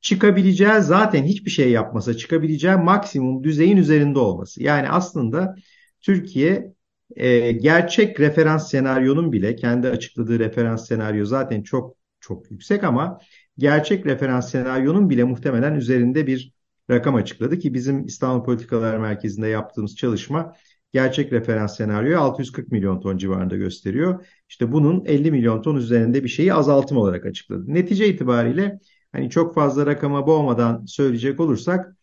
[0.00, 4.62] çıkabileceği zaten hiçbir şey yapmasa çıkabileceği maksimum düzeyin üzerinde olması.
[4.62, 5.56] Yani aslında
[6.00, 6.72] Türkiye
[7.16, 13.18] e, gerçek referans senaryonun bile kendi açıkladığı referans senaryo zaten çok çok yüksek ama
[13.58, 16.52] gerçek referans senaryonun bile muhtemelen üzerinde bir
[16.90, 20.56] rakam açıkladı ki bizim İstanbul Politikalar Merkezi'nde yaptığımız çalışma
[20.92, 24.26] gerçek referans senaryoyu 640 milyon ton civarında gösteriyor.
[24.48, 27.64] İşte bunun 50 milyon ton üzerinde bir şeyi azaltım olarak açıkladı.
[27.66, 28.78] Netice itibariyle
[29.12, 31.96] hani çok fazla rakama boğmadan söyleyecek olursak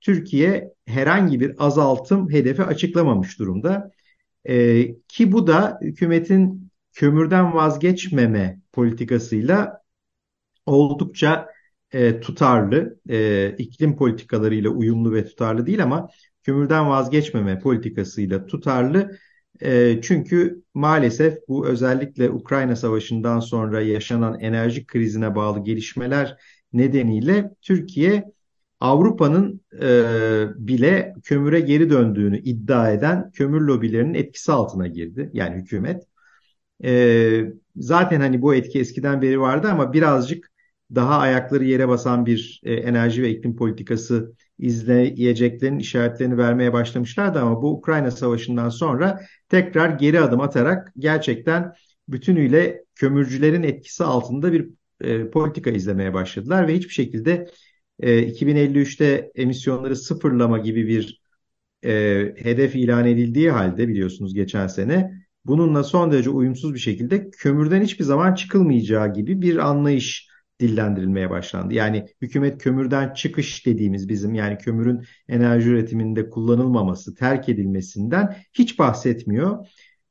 [0.00, 3.90] Türkiye herhangi bir azaltım hedefi açıklamamış durumda.
[4.48, 9.80] E, ki bu da hükümetin kömürden vazgeçmeme politikasıyla
[10.66, 11.48] oldukça
[11.92, 16.08] e, tutarlı, e, iklim politikalarıyla uyumlu ve tutarlı değil ama
[16.44, 19.18] kömürden vazgeçmeme politikasıyla tutarlı.
[20.02, 26.36] Çünkü maalesef bu özellikle Ukrayna Savaşı'ndan sonra yaşanan enerji krizine bağlı gelişmeler
[26.72, 28.24] nedeniyle Türkiye
[28.80, 29.60] Avrupa'nın
[30.56, 35.30] bile kömüre geri döndüğünü iddia eden kömür lobilerinin etkisi altına girdi.
[35.32, 36.02] Yani hükümet.
[37.76, 40.50] Zaten hani bu etki eskiden beri vardı ama birazcık
[40.94, 47.70] daha ayakları yere basan bir enerji ve iklim politikası izleyeceklerin işaretlerini vermeye başlamışlardı ama bu
[47.70, 51.72] Ukrayna Savaşı'ndan sonra tekrar geri adım atarak gerçekten
[52.08, 57.46] bütünüyle kömürcülerin etkisi altında bir e, politika izlemeye başladılar ve hiçbir şekilde
[58.00, 61.22] e, 2053'te emisyonları sıfırlama gibi bir
[61.84, 61.90] e,
[62.38, 68.04] hedef ilan edildiği halde biliyorsunuz geçen sene bununla son derece uyumsuz bir şekilde kömürden hiçbir
[68.04, 70.28] zaman çıkılmayacağı gibi bir anlayış
[70.60, 71.74] dillendirilmeye başlandı.
[71.74, 79.66] Yani hükümet kömürden çıkış dediğimiz bizim yani kömürün enerji üretiminde kullanılmaması, terk edilmesinden hiç bahsetmiyor.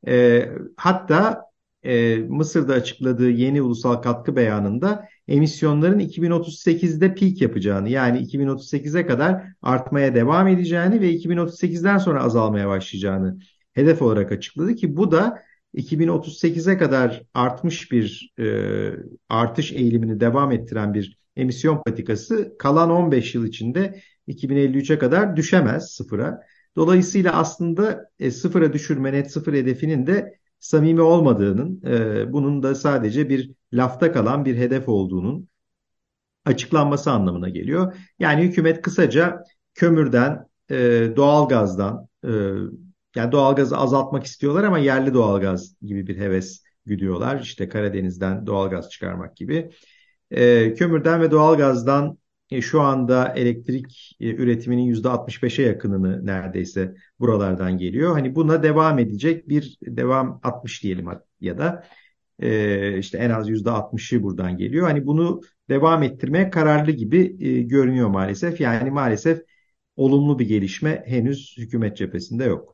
[0.08, 1.42] E, hatta
[1.84, 10.16] e, Mısır'da açıkladığı yeni ulusal katkı beyanında emisyonların 2038'de peak yapacağını yani 2038'e kadar artmaya
[10.16, 13.40] devam edeceğini ve 2038'den sonra azalmaya başlayacağını
[13.74, 15.40] hedef olarak açıkladı ki bu da
[15.74, 18.46] 2038'e kadar artmış bir e,
[19.30, 26.42] artış eğilimini devam ettiren bir emisyon patikası kalan 15 yıl içinde 2053'e kadar düşemez sıfıra.
[26.76, 33.30] Dolayısıyla aslında e, sıfıra düşürme net sıfır hedefinin de samimi olmadığının, e, bunun da sadece
[33.30, 35.48] bir lafta kalan bir hedef olduğunun
[36.46, 37.94] açıklanması anlamına geliyor.
[38.20, 40.76] Yani hükümet kısaca kömürden, e,
[41.16, 42.30] doğalgazdan, e,
[43.16, 47.42] yani doğalgazı azaltmak istiyorlar ama yerli doğalgaz gibi bir heves güdüyorlar.
[47.42, 49.72] İşte Karadeniz'den doğalgaz çıkarmak gibi.
[50.32, 52.18] E, kömürden ve doğalgazdan
[52.52, 58.14] e, şu anda elektrik e, üretiminin %65'e yakınını neredeyse buralardan geliyor.
[58.14, 61.08] Hani buna devam edecek bir devam 60 diyelim
[61.42, 61.84] ya da
[62.40, 64.88] e, işte en az %60'ı buradan geliyor.
[64.88, 68.62] Hani bunu devam ettirmeye kararlı gibi e, görünüyor maalesef.
[68.62, 69.42] Yani maalesef
[69.96, 72.73] olumlu bir gelişme henüz hükümet cephesinde yok.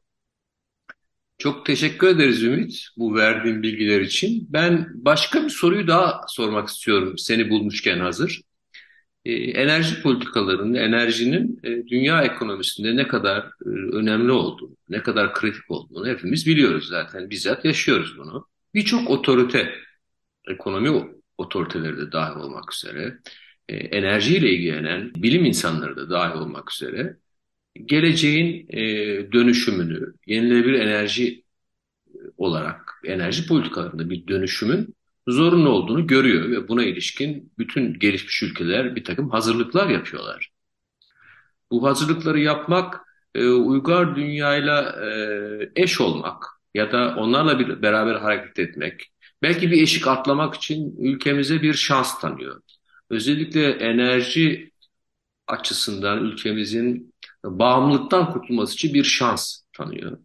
[1.40, 4.48] Çok teşekkür ederiz Ümit bu verdiğin bilgiler için.
[4.50, 8.42] Ben başka bir soruyu daha sormak istiyorum seni bulmuşken hazır.
[9.26, 15.72] Ee, enerji politikalarının, enerjinin e, dünya ekonomisinde ne kadar e, önemli olduğunu, ne kadar kritik
[15.72, 17.30] olduğunu hepimiz biliyoruz zaten.
[17.30, 18.48] Bizzat yaşıyoruz bunu.
[18.74, 19.76] Birçok otorite,
[20.48, 23.20] ekonomi otoriteleri de dahil olmak üzere,
[23.70, 27.18] e, enerjiyle ilgilenen bilim insanları da dahil olmak üzere
[27.76, 28.82] geleceğin e,
[29.32, 31.44] dönüşümünü, yenilenebilir enerji
[32.38, 34.96] olarak enerji politikalarında bir dönüşümün
[35.28, 40.52] zorunlu olduğunu görüyor ve buna ilişkin bütün gelişmiş ülkeler bir takım hazırlıklar yapıyorlar.
[41.72, 43.02] Bu hazırlıkları yapmak
[43.36, 49.82] e, uygar dünyayla e, eş olmak ya da onlarla bir, beraber hareket etmek, belki bir
[49.82, 52.62] eşik atlamak için ülkemize bir şans tanıyor.
[53.10, 54.72] Özellikle enerji
[55.48, 57.14] açısından ülkemizin
[57.46, 60.18] bağımlılıktan kurtulması için bir şans tanıyor.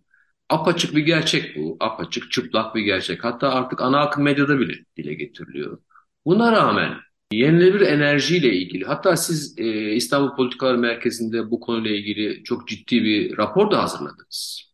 [0.49, 1.77] Apaçık bir gerçek bu.
[1.81, 3.25] Apaçık, çıplak bir gerçek.
[3.25, 5.79] Hatta artık ana akım medyada bile dile getiriliyor.
[6.27, 6.95] Buna rağmen
[7.33, 13.37] yenilenebilir enerjiyle ilgili hatta siz e, İstanbul Politikalar Merkezi'nde bu konuyla ilgili çok ciddi bir
[13.37, 14.73] rapor da hazırladınız.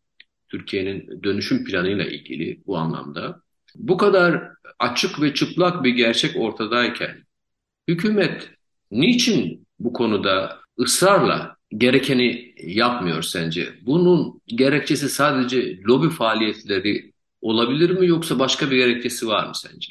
[0.49, 3.41] Türkiye'nin dönüşüm planıyla ilgili bu anlamda.
[3.75, 7.23] Bu kadar açık ve çıplak bir gerçek ortadayken
[7.87, 8.49] hükümet
[8.91, 13.69] niçin bu konuda ısrarla gerekeni yapmıyor sence?
[13.85, 19.87] Bunun gerekçesi sadece lobi faaliyetleri olabilir mi yoksa başka bir gerekçesi var mı sence?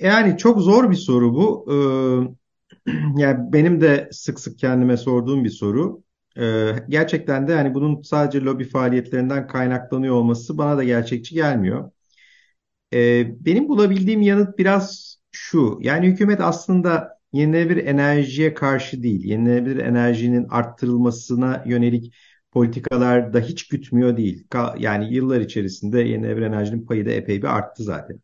[0.00, 1.66] Yani çok zor bir soru bu.
[2.86, 6.02] Ee, yani benim de sık sık kendime sorduğum bir soru.
[6.38, 11.90] Ee, gerçekten de hani bunun sadece lobi faaliyetlerinden kaynaklanıyor olması bana da gerçekçi gelmiyor.
[12.94, 15.78] Ee, benim bulabildiğim yanıt biraz şu.
[15.82, 22.14] Yani hükümet aslında yenilenebilir enerjiye karşı değil, yenilenebilir enerjinin arttırılmasına yönelik
[22.52, 24.46] politikalarda hiç gütmüyor değil.
[24.78, 28.20] Yani yıllar içerisinde yenilenebilir enerjinin payı da epey bir arttı zaten.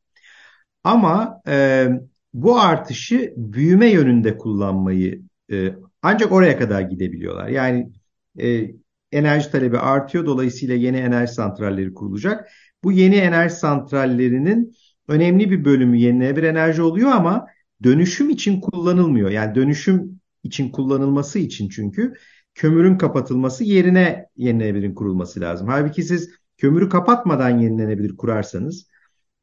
[0.84, 1.88] Ama e,
[2.34, 7.48] bu artışı büyüme yönünde kullanmayı e, ancak oraya kadar gidebiliyorlar.
[7.48, 7.92] Yani
[8.40, 8.70] e,
[9.12, 10.26] enerji talebi artıyor.
[10.26, 12.50] Dolayısıyla yeni enerji santralleri kurulacak.
[12.84, 14.72] Bu yeni enerji santrallerinin
[15.08, 17.46] önemli bir bölümü yenilenebilir enerji oluyor ama
[17.82, 19.30] dönüşüm için kullanılmıyor.
[19.30, 22.14] Yani dönüşüm için kullanılması için çünkü
[22.54, 25.68] kömürün kapatılması yerine yenilenebilir kurulması lazım.
[25.68, 28.88] Halbuki siz kömürü kapatmadan yenilenebilir kurarsanız,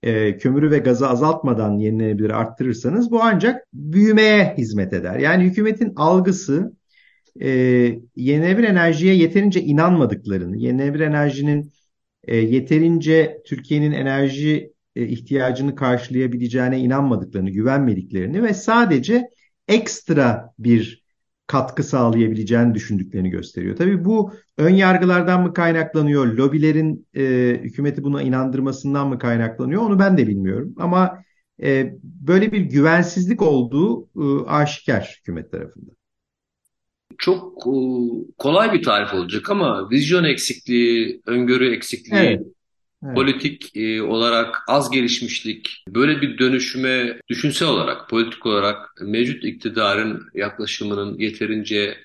[0.03, 5.15] e, kömürü ve gazı azaltmadan yenilenebilir arttırırsanız bu ancak büyümeye hizmet eder.
[5.15, 6.73] Yani hükümetin algısı
[7.41, 7.49] e,
[8.15, 11.71] yenilenebilir enerjiye yeterince inanmadıklarını, yenilenebilir enerjinin
[12.23, 19.29] e, yeterince Türkiye'nin enerji ihtiyacını karşılayabileceğine inanmadıklarını, güvenmediklerini ve sadece
[19.67, 21.05] ekstra bir
[21.47, 23.75] katkı sağlayabileceğini düşündüklerini gösteriyor.
[23.75, 27.23] Tabii bu ön yargılardan mı kaynaklanıyor, lobilerin e,
[27.63, 30.75] hükümeti buna inandırmasından mı kaynaklanıyor onu ben de bilmiyorum.
[30.77, 31.23] Ama
[31.63, 35.95] e, böyle bir güvensizlik olduğu e, aşikar hükümet tarafından.
[37.17, 37.75] Çok e,
[38.37, 42.41] kolay bir tarif olacak ama vizyon eksikliği, öngörü eksikliği, evet.
[43.03, 43.15] Evet.
[43.15, 51.17] Politik e, olarak az gelişmişlik, böyle bir dönüşüme düşünsel olarak, politik olarak mevcut iktidarın yaklaşımının
[51.17, 51.97] yeterince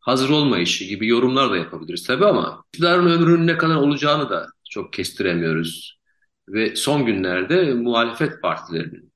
[0.00, 4.92] hazır olmayışı gibi yorumlar da yapabiliriz tabii ama iktidarın ömrünün ne kadar olacağını da çok
[4.92, 5.96] kestiremiyoruz.
[6.48, 9.12] Ve son günlerde muhalefet partilerinin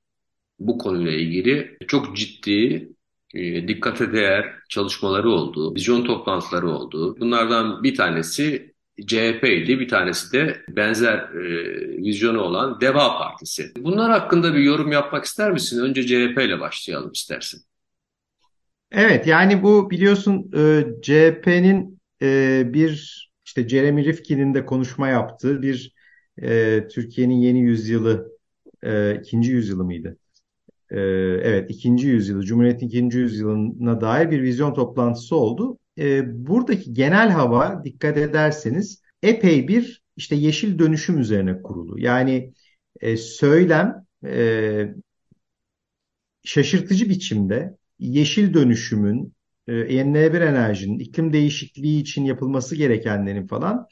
[0.59, 2.89] bu konuyla ilgili çok ciddi,
[3.35, 7.17] e, dikkate değer çalışmaları oldu, vizyon toplantıları oldu.
[7.21, 8.70] Bunlardan bir tanesi
[9.07, 9.81] CHP'ydi.
[9.81, 11.43] Bir tanesi de benzer e,
[11.97, 13.73] vizyonu olan Deva Partisi.
[13.79, 15.81] Bunlar hakkında bir yorum yapmak ister misin?
[15.81, 17.63] Önce CHP ile başlayalım istersin.
[18.93, 25.95] Evet yani bu biliyorsun e, CHP'nin e, bir işte Jeremy Rifkin'in de konuşma yaptığı bir
[26.43, 28.33] e, Türkiye'nin yeni yüzyılı
[28.83, 30.17] e, ikinci yüzyılı mıydı?
[30.91, 31.01] E,
[31.43, 37.85] evet ikinci yüzyılı Cumhuriyet'in ikinci yüzyılına dair bir vizyon toplantısı oldu e, buradaki genel hava
[37.85, 42.01] dikkat ederseniz epey bir işte yeşil dönüşüm üzerine kurulu.
[42.01, 42.53] Yani
[43.01, 44.95] e, söylem e,
[46.45, 49.35] şaşırtıcı biçimde yeşil dönüşümün,
[49.67, 53.87] e, yenilenebilir enerjinin, iklim değişikliği için yapılması gerekenlerin falan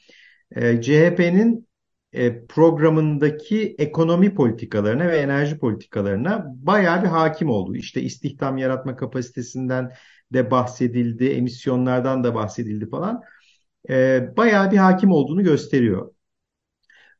[0.55, 1.67] e, CHP'nin
[2.13, 7.75] e, programındaki ekonomi politikalarına ve enerji politikalarına bayağı bir hakim oldu.
[7.75, 9.91] İşte istihdam yaratma kapasitesinden
[10.33, 13.21] de bahsedildi, emisyonlardan da bahsedildi falan.
[13.89, 16.11] E, bayağı bir hakim olduğunu gösteriyor.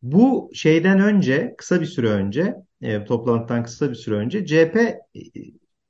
[0.01, 4.99] Bu şeyden önce, kısa bir süre önce, e, toplantıdan kısa bir süre önce CHP e,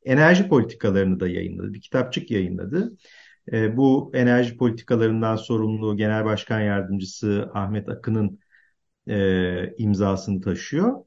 [0.03, 1.73] enerji politikalarını da yayınladı.
[1.73, 2.97] Bir kitapçık yayınladı.
[3.51, 8.39] E, bu enerji politikalarından sorumlu Genel Başkan Yardımcısı Ahmet Akın'ın
[9.08, 11.05] e, imzasını taşıyor.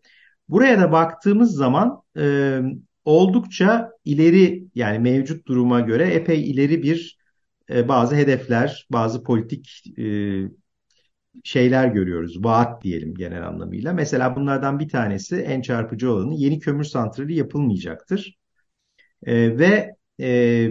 [0.48, 2.60] Buraya da baktığımız zaman e,
[3.04, 7.18] oldukça ileri yani mevcut duruma göre epey ileri bir
[7.70, 10.04] e, bazı hedefler, bazı politik e,
[11.44, 12.44] şeyler görüyoruz.
[12.44, 13.92] Vaat diyelim genel anlamıyla.
[13.92, 18.38] Mesela bunlardan bir tanesi en çarpıcı olanı yeni kömür santrali yapılmayacaktır.
[19.26, 20.68] E, ve e,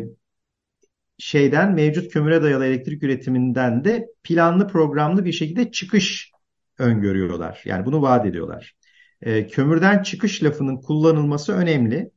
[1.17, 6.31] şeyden mevcut kömüre dayalı elektrik üretiminden de planlı programlı bir şekilde çıkış
[6.77, 7.61] öngörüyorlar.
[7.65, 8.73] Yani bunu vaat ediyorlar.
[9.21, 12.11] E, kömürden çıkış lafının kullanılması önemli.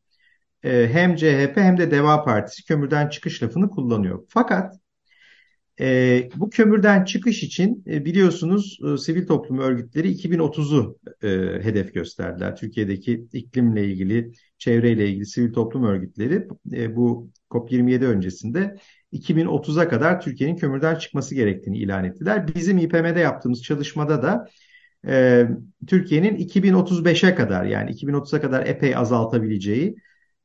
[0.64, 4.24] E, hem CHP hem de Deva Partisi kömürden çıkış lafını kullanıyor.
[4.28, 4.74] Fakat
[5.80, 11.28] e, bu kömürden çıkış için e, biliyorsunuz e, sivil toplum örgütleri 2030'u e,
[11.64, 12.56] hedef gösterdiler.
[12.56, 18.76] Türkiye'deki iklimle ilgili, çevreyle ilgili sivil toplum örgütleri e, bu COP27 öncesinde
[19.12, 22.54] 2030'a kadar Türkiye'nin kömürden çıkması gerektiğini ilan ettiler.
[22.54, 24.48] Bizim İPM'de yaptığımız çalışmada da
[25.06, 25.46] e,
[25.86, 29.96] Türkiye'nin 2035'e kadar yani 2030'a kadar epey azaltabileceği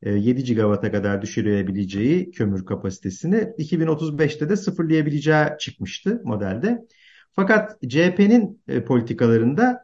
[0.05, 6.79] 7 e, gigawata kadar düşürebileceği kömür kapasitesini 2035'te de sıfırlayabileceği çıkmıştı modelde.
[7.31, 9.83] Fakat CHP'nin e, politikalarında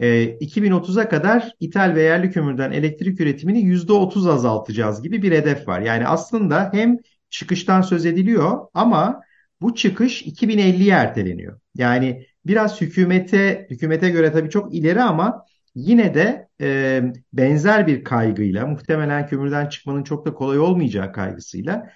[0.00, 5.80] 2030'a e, kadar ithal ve yerli kömürden elektrik üretimini %30 azaltacağız gibi bir hedef var.
[5.80, 6.96] Yani aslında hem
[7.30, 9.20] çıkıştan söz ediliyor ama
[9.60, 11.60] bu çıkış 2050'ye erteleniyor.
[11.74, 15.44] Yani biraz hükümete hükümete göre tabii çok ileri ama
[15.74, 17.02] yine de e,
[17.32, 21.90] benzer bir kaygıyla muhtemelen kömürden çıkmanın çok da kolay olmayacağı kaygısıyla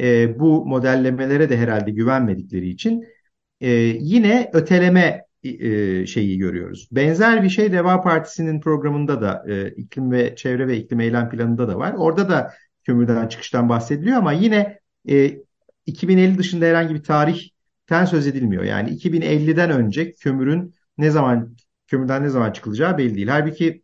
[0.00, 3.04] e, bu modellemelere de herhalde güvenmedikleri için
[3.60, 3.70] e,
[4.00, 6.88] yine öteleme e, şeyi görüyoruz.
[6.92, 11.68] Benzer bir şey Deva Partisi'nin programında da e, iklim ve çevre ve iklim eylem planında
[11.68, 11.94] da var.
[11.98, 12.54] Orada da
[12.84, 15.38] kömürden çıkıştan bahsediliyor ama yine e,
[15.86, 17.48] 2050 dışında herhangi bir tarih
[17.86, 18.64] kömürden söz edilmiyor.
[18.64, 21.56] Yani 2050'den önce kömürün ne zaman
[21.88, 23.28] kömürden ne zaman çıkılacağı belli değil.
[23.28, 23.82] Halbuki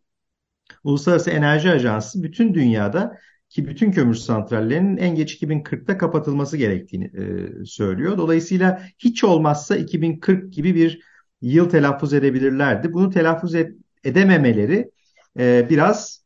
[0.84, 7.64] Uluslararası Enerji Ajansı bütün dünyada ki bütün kömür santrallerinin en geç 2040'ta kapatılması gerektiğini e,
[7.64, 8.18] söylüyor.
[8.18, 11.00] Dolayısıyla hiç olmazsa 2040 gibi bir
[11.40, 12.92] yıl telaffuz edebilirlerdi.
[12.92, 13.72] Bunu telaffuz ed
[14.04, 14.90] edememeleri
[15.38, 16.24] e, biraz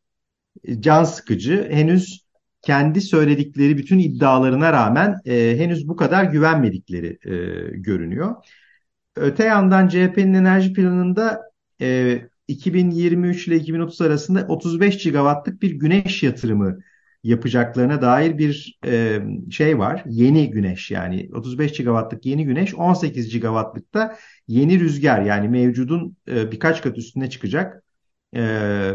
[0.81, 1.69] can sıkıcı.
[1.71, 2.29] Henüz
[2.63, 7.35] kendi söyledikleri bütün iddialarına rağmen e, henüz bu kadar güvenmedikleri e,
[7.77, 8.35] görünüyor.
[9.17, 11.43] Öte yandan CHP'nin enerji planında
[11.81, 16.79] e, 2023 ile 2030 arasında 35 gigawattlık bir güneş yatırımı
[17.23, 19.21] yapacaklarına dair bir e,
[19.51, 20.05] şey var.
[20.07, 24.19] Yeni güneş yani 35 gigawattlık yeni güneş 18 gigawattlık da
[24.49, 27.83] yeni rüzgar yani mevcudun e, birkaç kat üstüne çıkacak.
[28.37, 28.93] E,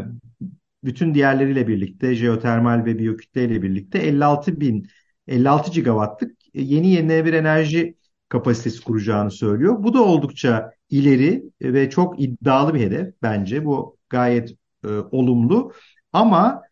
[0.84, 4.88] bütün diğerleriyle birlikte jeotermal ve biyokütle ile birlikte 56 bin
[5.28, 7.96] 56 gigawattlık yeni yenilenebilir enerji
[8.28, 9.82] kapasitesi kuracağını söylüyor.
[9.82, 13.64] Bu da oldukça ileri ve çok iddialı bir hedef bence.
[13.64, 14.50] Bu gayet
[14.84, 15.72] e, olumlu.
[16.12, 16.62] Ama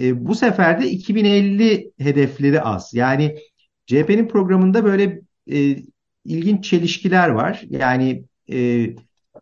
[0.00, 2.94] e, bu sefer de 2050 hedefleri az.
[2.94, 3.36] Yani
[3.86, 5.22] CHP'nin programında böyle
[5.52, 5.76] e,
[6.24, 7.62] ilginç çelişkiler var.
[7.70, 8.86] Yani e,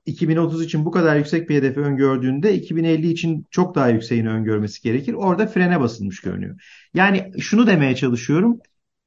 [0.07, 5.13] 2030 için bu kadar yüksek bir hedefi öngördüğünde 2050 için çok daha yükseğini öngörmesi gerekir.
[5.13, 6.61] Orada frene basılmış görünüyor.
[6.95, 8.59] Yani şunu demeye çalışıyorum.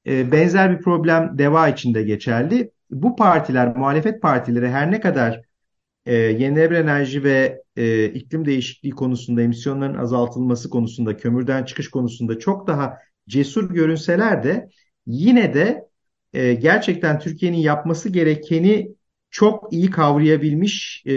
[0.07, 2.71] E, benzer bir problem DEVA için de geçerli.
[2.93, 5.41] Bu partiler, muhalefet partileri her ne kadar
[6.05, 12.67] e, yenilenebilir enerji ve e, iklim değişikliği konusunda, emisyonların azaltılması konusunda, kömürden çıkış konusunda çok
[12.67, 12.97] daha
[13.29, 14.69] cesur görünseler de
[15.05, 15.87] yine de
[16.33, 18.95] e, gerçekten Türkiye'nin yapması gerekeni
[19.31, 21.13] çok iyi kavrayabilmiş e,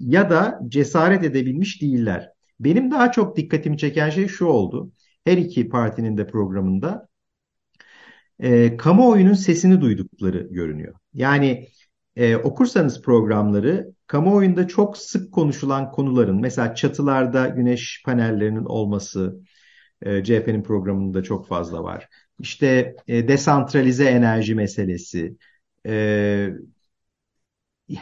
[0.00, 2.30] ya da cesaret edebilmiş değiller.
[2.60, 4.92] Benim daha çok dikkatimi çeken şey şu oldu.
[5.24, 7.08] Her iki partinin de programında
[8.40, 10.94] e, kamuoyunun sesini duydukları görünüyor.
[11.14, 11.68] Yani
[12.16, 19.40] e, okursanız programları kamuoyunda çok sık konuşulan konuların mesela çatılarda güneş panellerinin olması
[20.02, 22.08] e, CHP'nin programında çok fazla var.
[22.40, 25.36] İşte e, desantralize enerji meselesi,
[25.86, 26.48] e,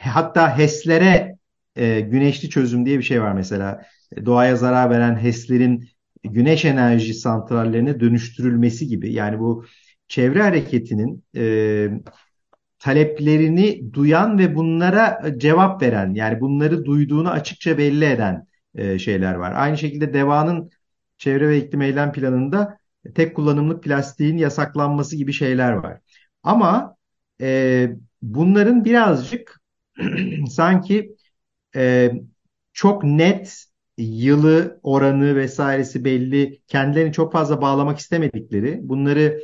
[0.00, 1.38] hatta HES'lere
[1.76, 3.82] e, güneşli çözüm diye bir şey var mesela.
[4.26, 5.88] Doğaya zarar veren HES'lerin
[6.24, 9.12] güneş enerji santrallerine dönüştürülmesi gibi.
[9.12, 9.64] Yani bu
[10.08, 11.88] çevre hareketinin e,
[12.78, 19.52] taleplerini duyan ve bunlara cevap veren yani bunları duyduğunu açıkça belli eden e, şeyler var.
[19.56, 20.70] Aynı şekilde DEVA'nın
[21.18, 22.78] çevre ve iklim eylem planında
[23.14, 26.00] tek kullanımlık plastiğin yasaklanması gibi şeyler var.
[26.42, 26.96] Ama
[27.40, 27.88] e,
[28.22, 29.60] bunların birazcık
[30.50, 31.16] sanki
[31.76, 32.12] e,
[32.72, 33.64] çok net
[33.98, 39.40] yılı, oranı vesairesi belli, kendilerini çok fazla bağlamak istemedikleri, bunları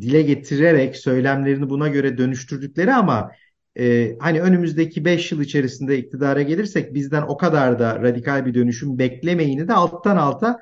[0.00, 3.32] dile getirerek söylemlerini buna göre dönüştürdükleri ama
[3.78, 8.98] e, hani önümüzdeki 5 yıl içerisinde iktidara gelirsek bizden o kadar da radikal bir dönüşüm
[8.98, 10.60] beklemeyini de alttan alta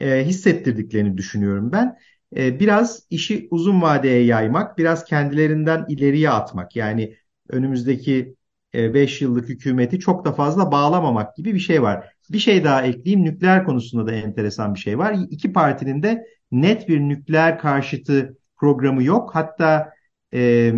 [0.00, 1.96] e, hissettirdiklerini düşünüyorum ben.
[2.36, 6.76] E, biraz işi uzun vadeye yaymak, biraz kendilerinden ileriye atmak.
[6.76, 7.16] Yani
[7.48, 8.36] önümüzdeki
[8.74, 12.12] 5 yıllık hükümeti çok da fazla bağlamamak gibi bir şey var.
[12.30, 13.24] Bir şey daha ekleyeyim.
[13.24, 15.16] Nükleer konusunda da enteresan bir şey var.
[15.30, 19.30] İki partinin de net bir nükleer karşıtı programı yok.
[19.34, 19.92] Hatta
[20.34, 20.72] e,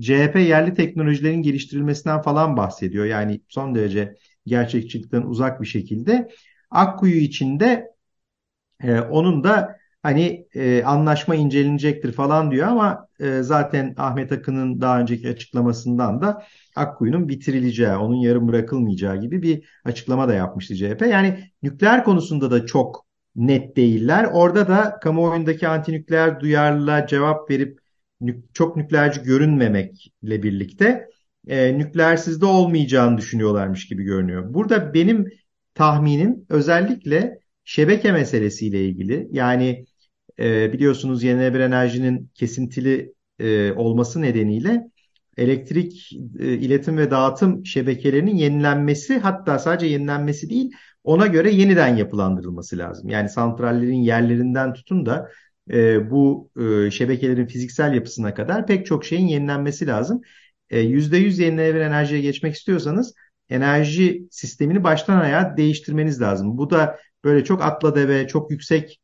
[0.00, 3.04] CHP yerli teknolojilerin geliştirilmesinden falan bahsediyor.
[3.04, 4.16] Yani son derece
[4.46, 6.28] gerçekçilikten uzak bir şekilde.
[6.70, 7.94] Akkuyu içinde
[8.82, 15.00] e, onun da hani e, anlaşma incelenecektir falan diyor ama e, zaten Ahmet Akın'ın daha
[15.00, 16.42] önceki açıklamasından da
[16.76, 21.02] Akkuyu'nun bitirileceği, onun yarım bırakılmayacağı gibi bir açıklama da yapmıştı CHP.
[21.02, 23.03] Yani nükleer konusunda da çok
[23.36, 24.28] net değiller.
[24.32, 27.78] Orada da kamuoyundaki antinükleer duyarlılığa cevap verip
[28.52, 31.08] çok nükleerci görünmemekle birlikte
[31.48, 34.54] e, nükleersizde olmayacağını düşünüyorlarmış gibi görünüyor.
[34.54, 35.28] Burada benim
[35.74, 39.28] tahminim özellikle şebeke meselesiyle ilgili.
[39.32, 39.84] Yani
[40.38, 44.90] e, biliyorsunuz yenilenebilir enerjinin kesintili e, olması nedeniyle
[45.36, 50.70] elektrik e, iletim ve dağıtım şebekelerinin yenilenmesi hatta sadece yenilenmesi değil
[51.04, 53.08] ona göre yeniden yapılandırılması lazım.
[53.08, 55.30] Yani santrallerin yerlerinden tutun da
[55.70, 60.20] e, bu e, şebekelerin fiziksel yapısına kadar pek çok şeyin yenilenmesi lazım.
[60.70, 63.14] E, %100 yenilenebilir enerjiye geçmek istiyorsanız
[63.48, 66.58] enerji sistemini baştan ayağa değiştirmeniz lazım.
[66.58, 69.00] Bu da böyle çok atla deve, çok yüksek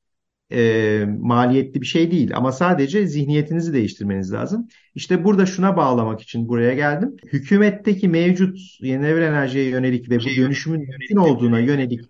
[0.53, 4.69] e, maliyetli bir şey değil ama sadece zihniyetinizi değiştirmeniz lazım.
[4.95, 7.17] İşte burada şuna bağlamak için buraya geldim.
[7.33, 12.01] Hükümetteki mevcut yenilenebilir enerjiye yönelik ve bu dönüşümün mümkün olduğuna yönelik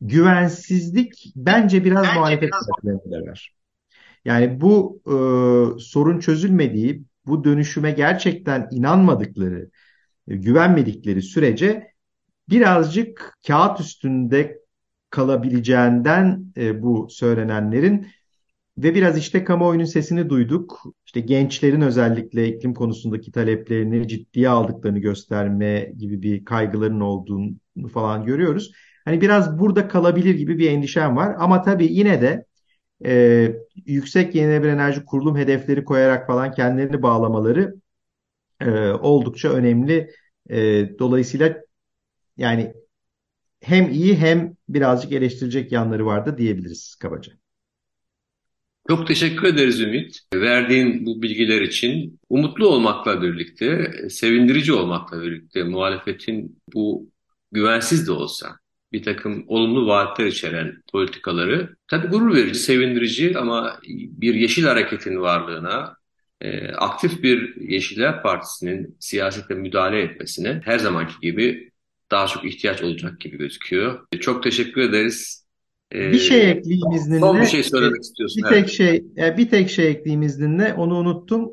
[0.00, 3.54] güvensizlik bence biraz bence muhalefet var.
[4.24, 5.14] Yani bu e,
[5.80, 9.70] sorun çözülmediği bu dönüşüme gerçekten inanmadıkları,
[10.28, 11.86] e, güvenmedikleri sürece
[12.48, 14.59] birazcık kağıt üstünde
[15.10, 18.06] kalabileceğinden e, bu söylenenlerin
[18.78, 20.82] ve biraz işte kamuoyunun sesini duyduk.
[21.06, 28.72] İşte gençlerin özellikle iklim konusundaki taleplerini ciddiye aldıklarını gösterme gibi bir kaygıların olduğunu falan görüyoruz.
[29.04, 31.34] Hani biraz burada kalabilir gibi bir endişem var.
[31.38, 32.44] Ama tabii yine de
[33.04, 33.52] e,
[33.86, 37.74] yüksek yenilenebilir enerji kurulum hedefleri koyarak falan kendilerini bağlamaları
[38.60, 40.10] e, oldukça önemli.
[40.50, 40.58] E,
[40.98, 41.56] dolayısıyla
[42.36, 42.74] yani
[43.60, 47.32] hem iyi hem birazcık eleştirecek yanları vardı diyebiliriz kabaca.
[48.88, 50.20] Çok teşekkür ederiz Ümit.
[50.34, 57.10] Verdiğin bu bilgiler için umutlu olmakla birlikte, sevindirici olmakla birlikte muhalefetin bu
[57.52, 58.58] güvensiz de olsa
[58.92, 65.96] bir takım olumlu vaatler içeren politikaları tabii gurur verici, sevindirici ama bir yeşil hareketin varlığına,
[66.40, 71.69] e, aktif bir Yeşiller Partisi'nin siyasete müdahale etmesine her zamanki gibi
[72.10, 74.06] daha çok ihtiyaç olacak gibi gözüküyor.
[74.20, 75.46] Çok teşekkür ederiz.
[75.94, 77.20] Ee, bir şey ekleyeyim izninle.
[77.20, 78.42] Son bir şey söylemek istiyorsun.
[78.42, 80.74] Bir tek şey, e, bir tek şey ekleyeyim izninle.
[80.74, 81.50] Onu unuttum.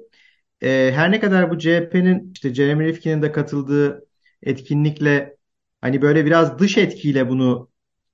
[0.62, 4.08] Ee, her ne kadar bu CHP'nin işte Jeremy Rifkin'in de katıldığı
[4.44, 5.38] etkinlikle
[5.82, 7.70] hani böyle biraz dış etkiyle bunu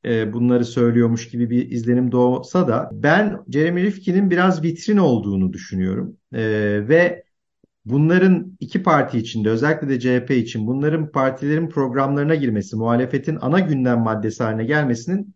[0.05, 6.17] e, bunları söylüyormuş gibi bir izlenim doğsa da ben Jeremy Rifkin'in biraz vitrin olduğunu düşünüyorum.
[6.33, 6.41] E,
[6.87, 7.22] ve
[7.86, 13.99] bunların iki parti içinde özellikle de CHP için bunların partilerin programlarına girmesi, muhalefetin ana gündem
[13.99, 15.36] maddesi haline gelmesinin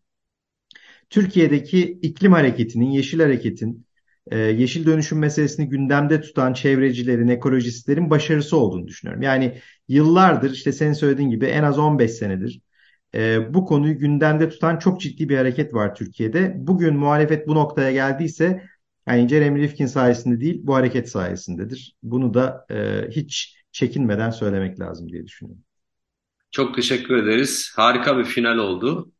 [1.09, 3.87] Türkiye'deki iklim hareketinin, yeşil hareketin,
[4.31, 9.21] e, yeşil dönüşüm meselesini gündemde tutan çevrecilerin, ekolojistlerin başarısı olduğunu düşünüyorum.
[9.21, 12.61] Yani yıllardır işte senin söylediğin gibi en az 15 senedir
[13.15, 16.53] e, bu konuyu gündemde tutan çok ciddi bir hareket var Türkiye'de.
[16.57, 18.63] Bugün muhalefet bu noktaya geldiyse
[19.07, 21.95] yani Jeremy Rifkin sayesinde değil bu hareket sayesindedir.
[22.03, 25.63] Bunu da e, hiç çekinmeden söylemek lazım diye düşünüyorum.
[26.51, 27.73] Çok teşekkür ederiz.
[27.75, 29.11] Harika bir final oldu.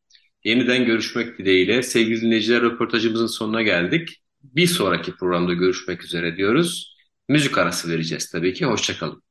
[0.44, 1.84] Yeniden görüşmek dileğiyle.
[1.84, 4.24] Sevgili dinleyiciler röportajımızın sonuna geldik.
[4.44, 6.98] Bir sonraki programda görüşmek üzere diyoruz.
[7.30, 8.66] Müzik arası vereceğiz tabii ki.
[8.66, 9.27] Hoşçakalın.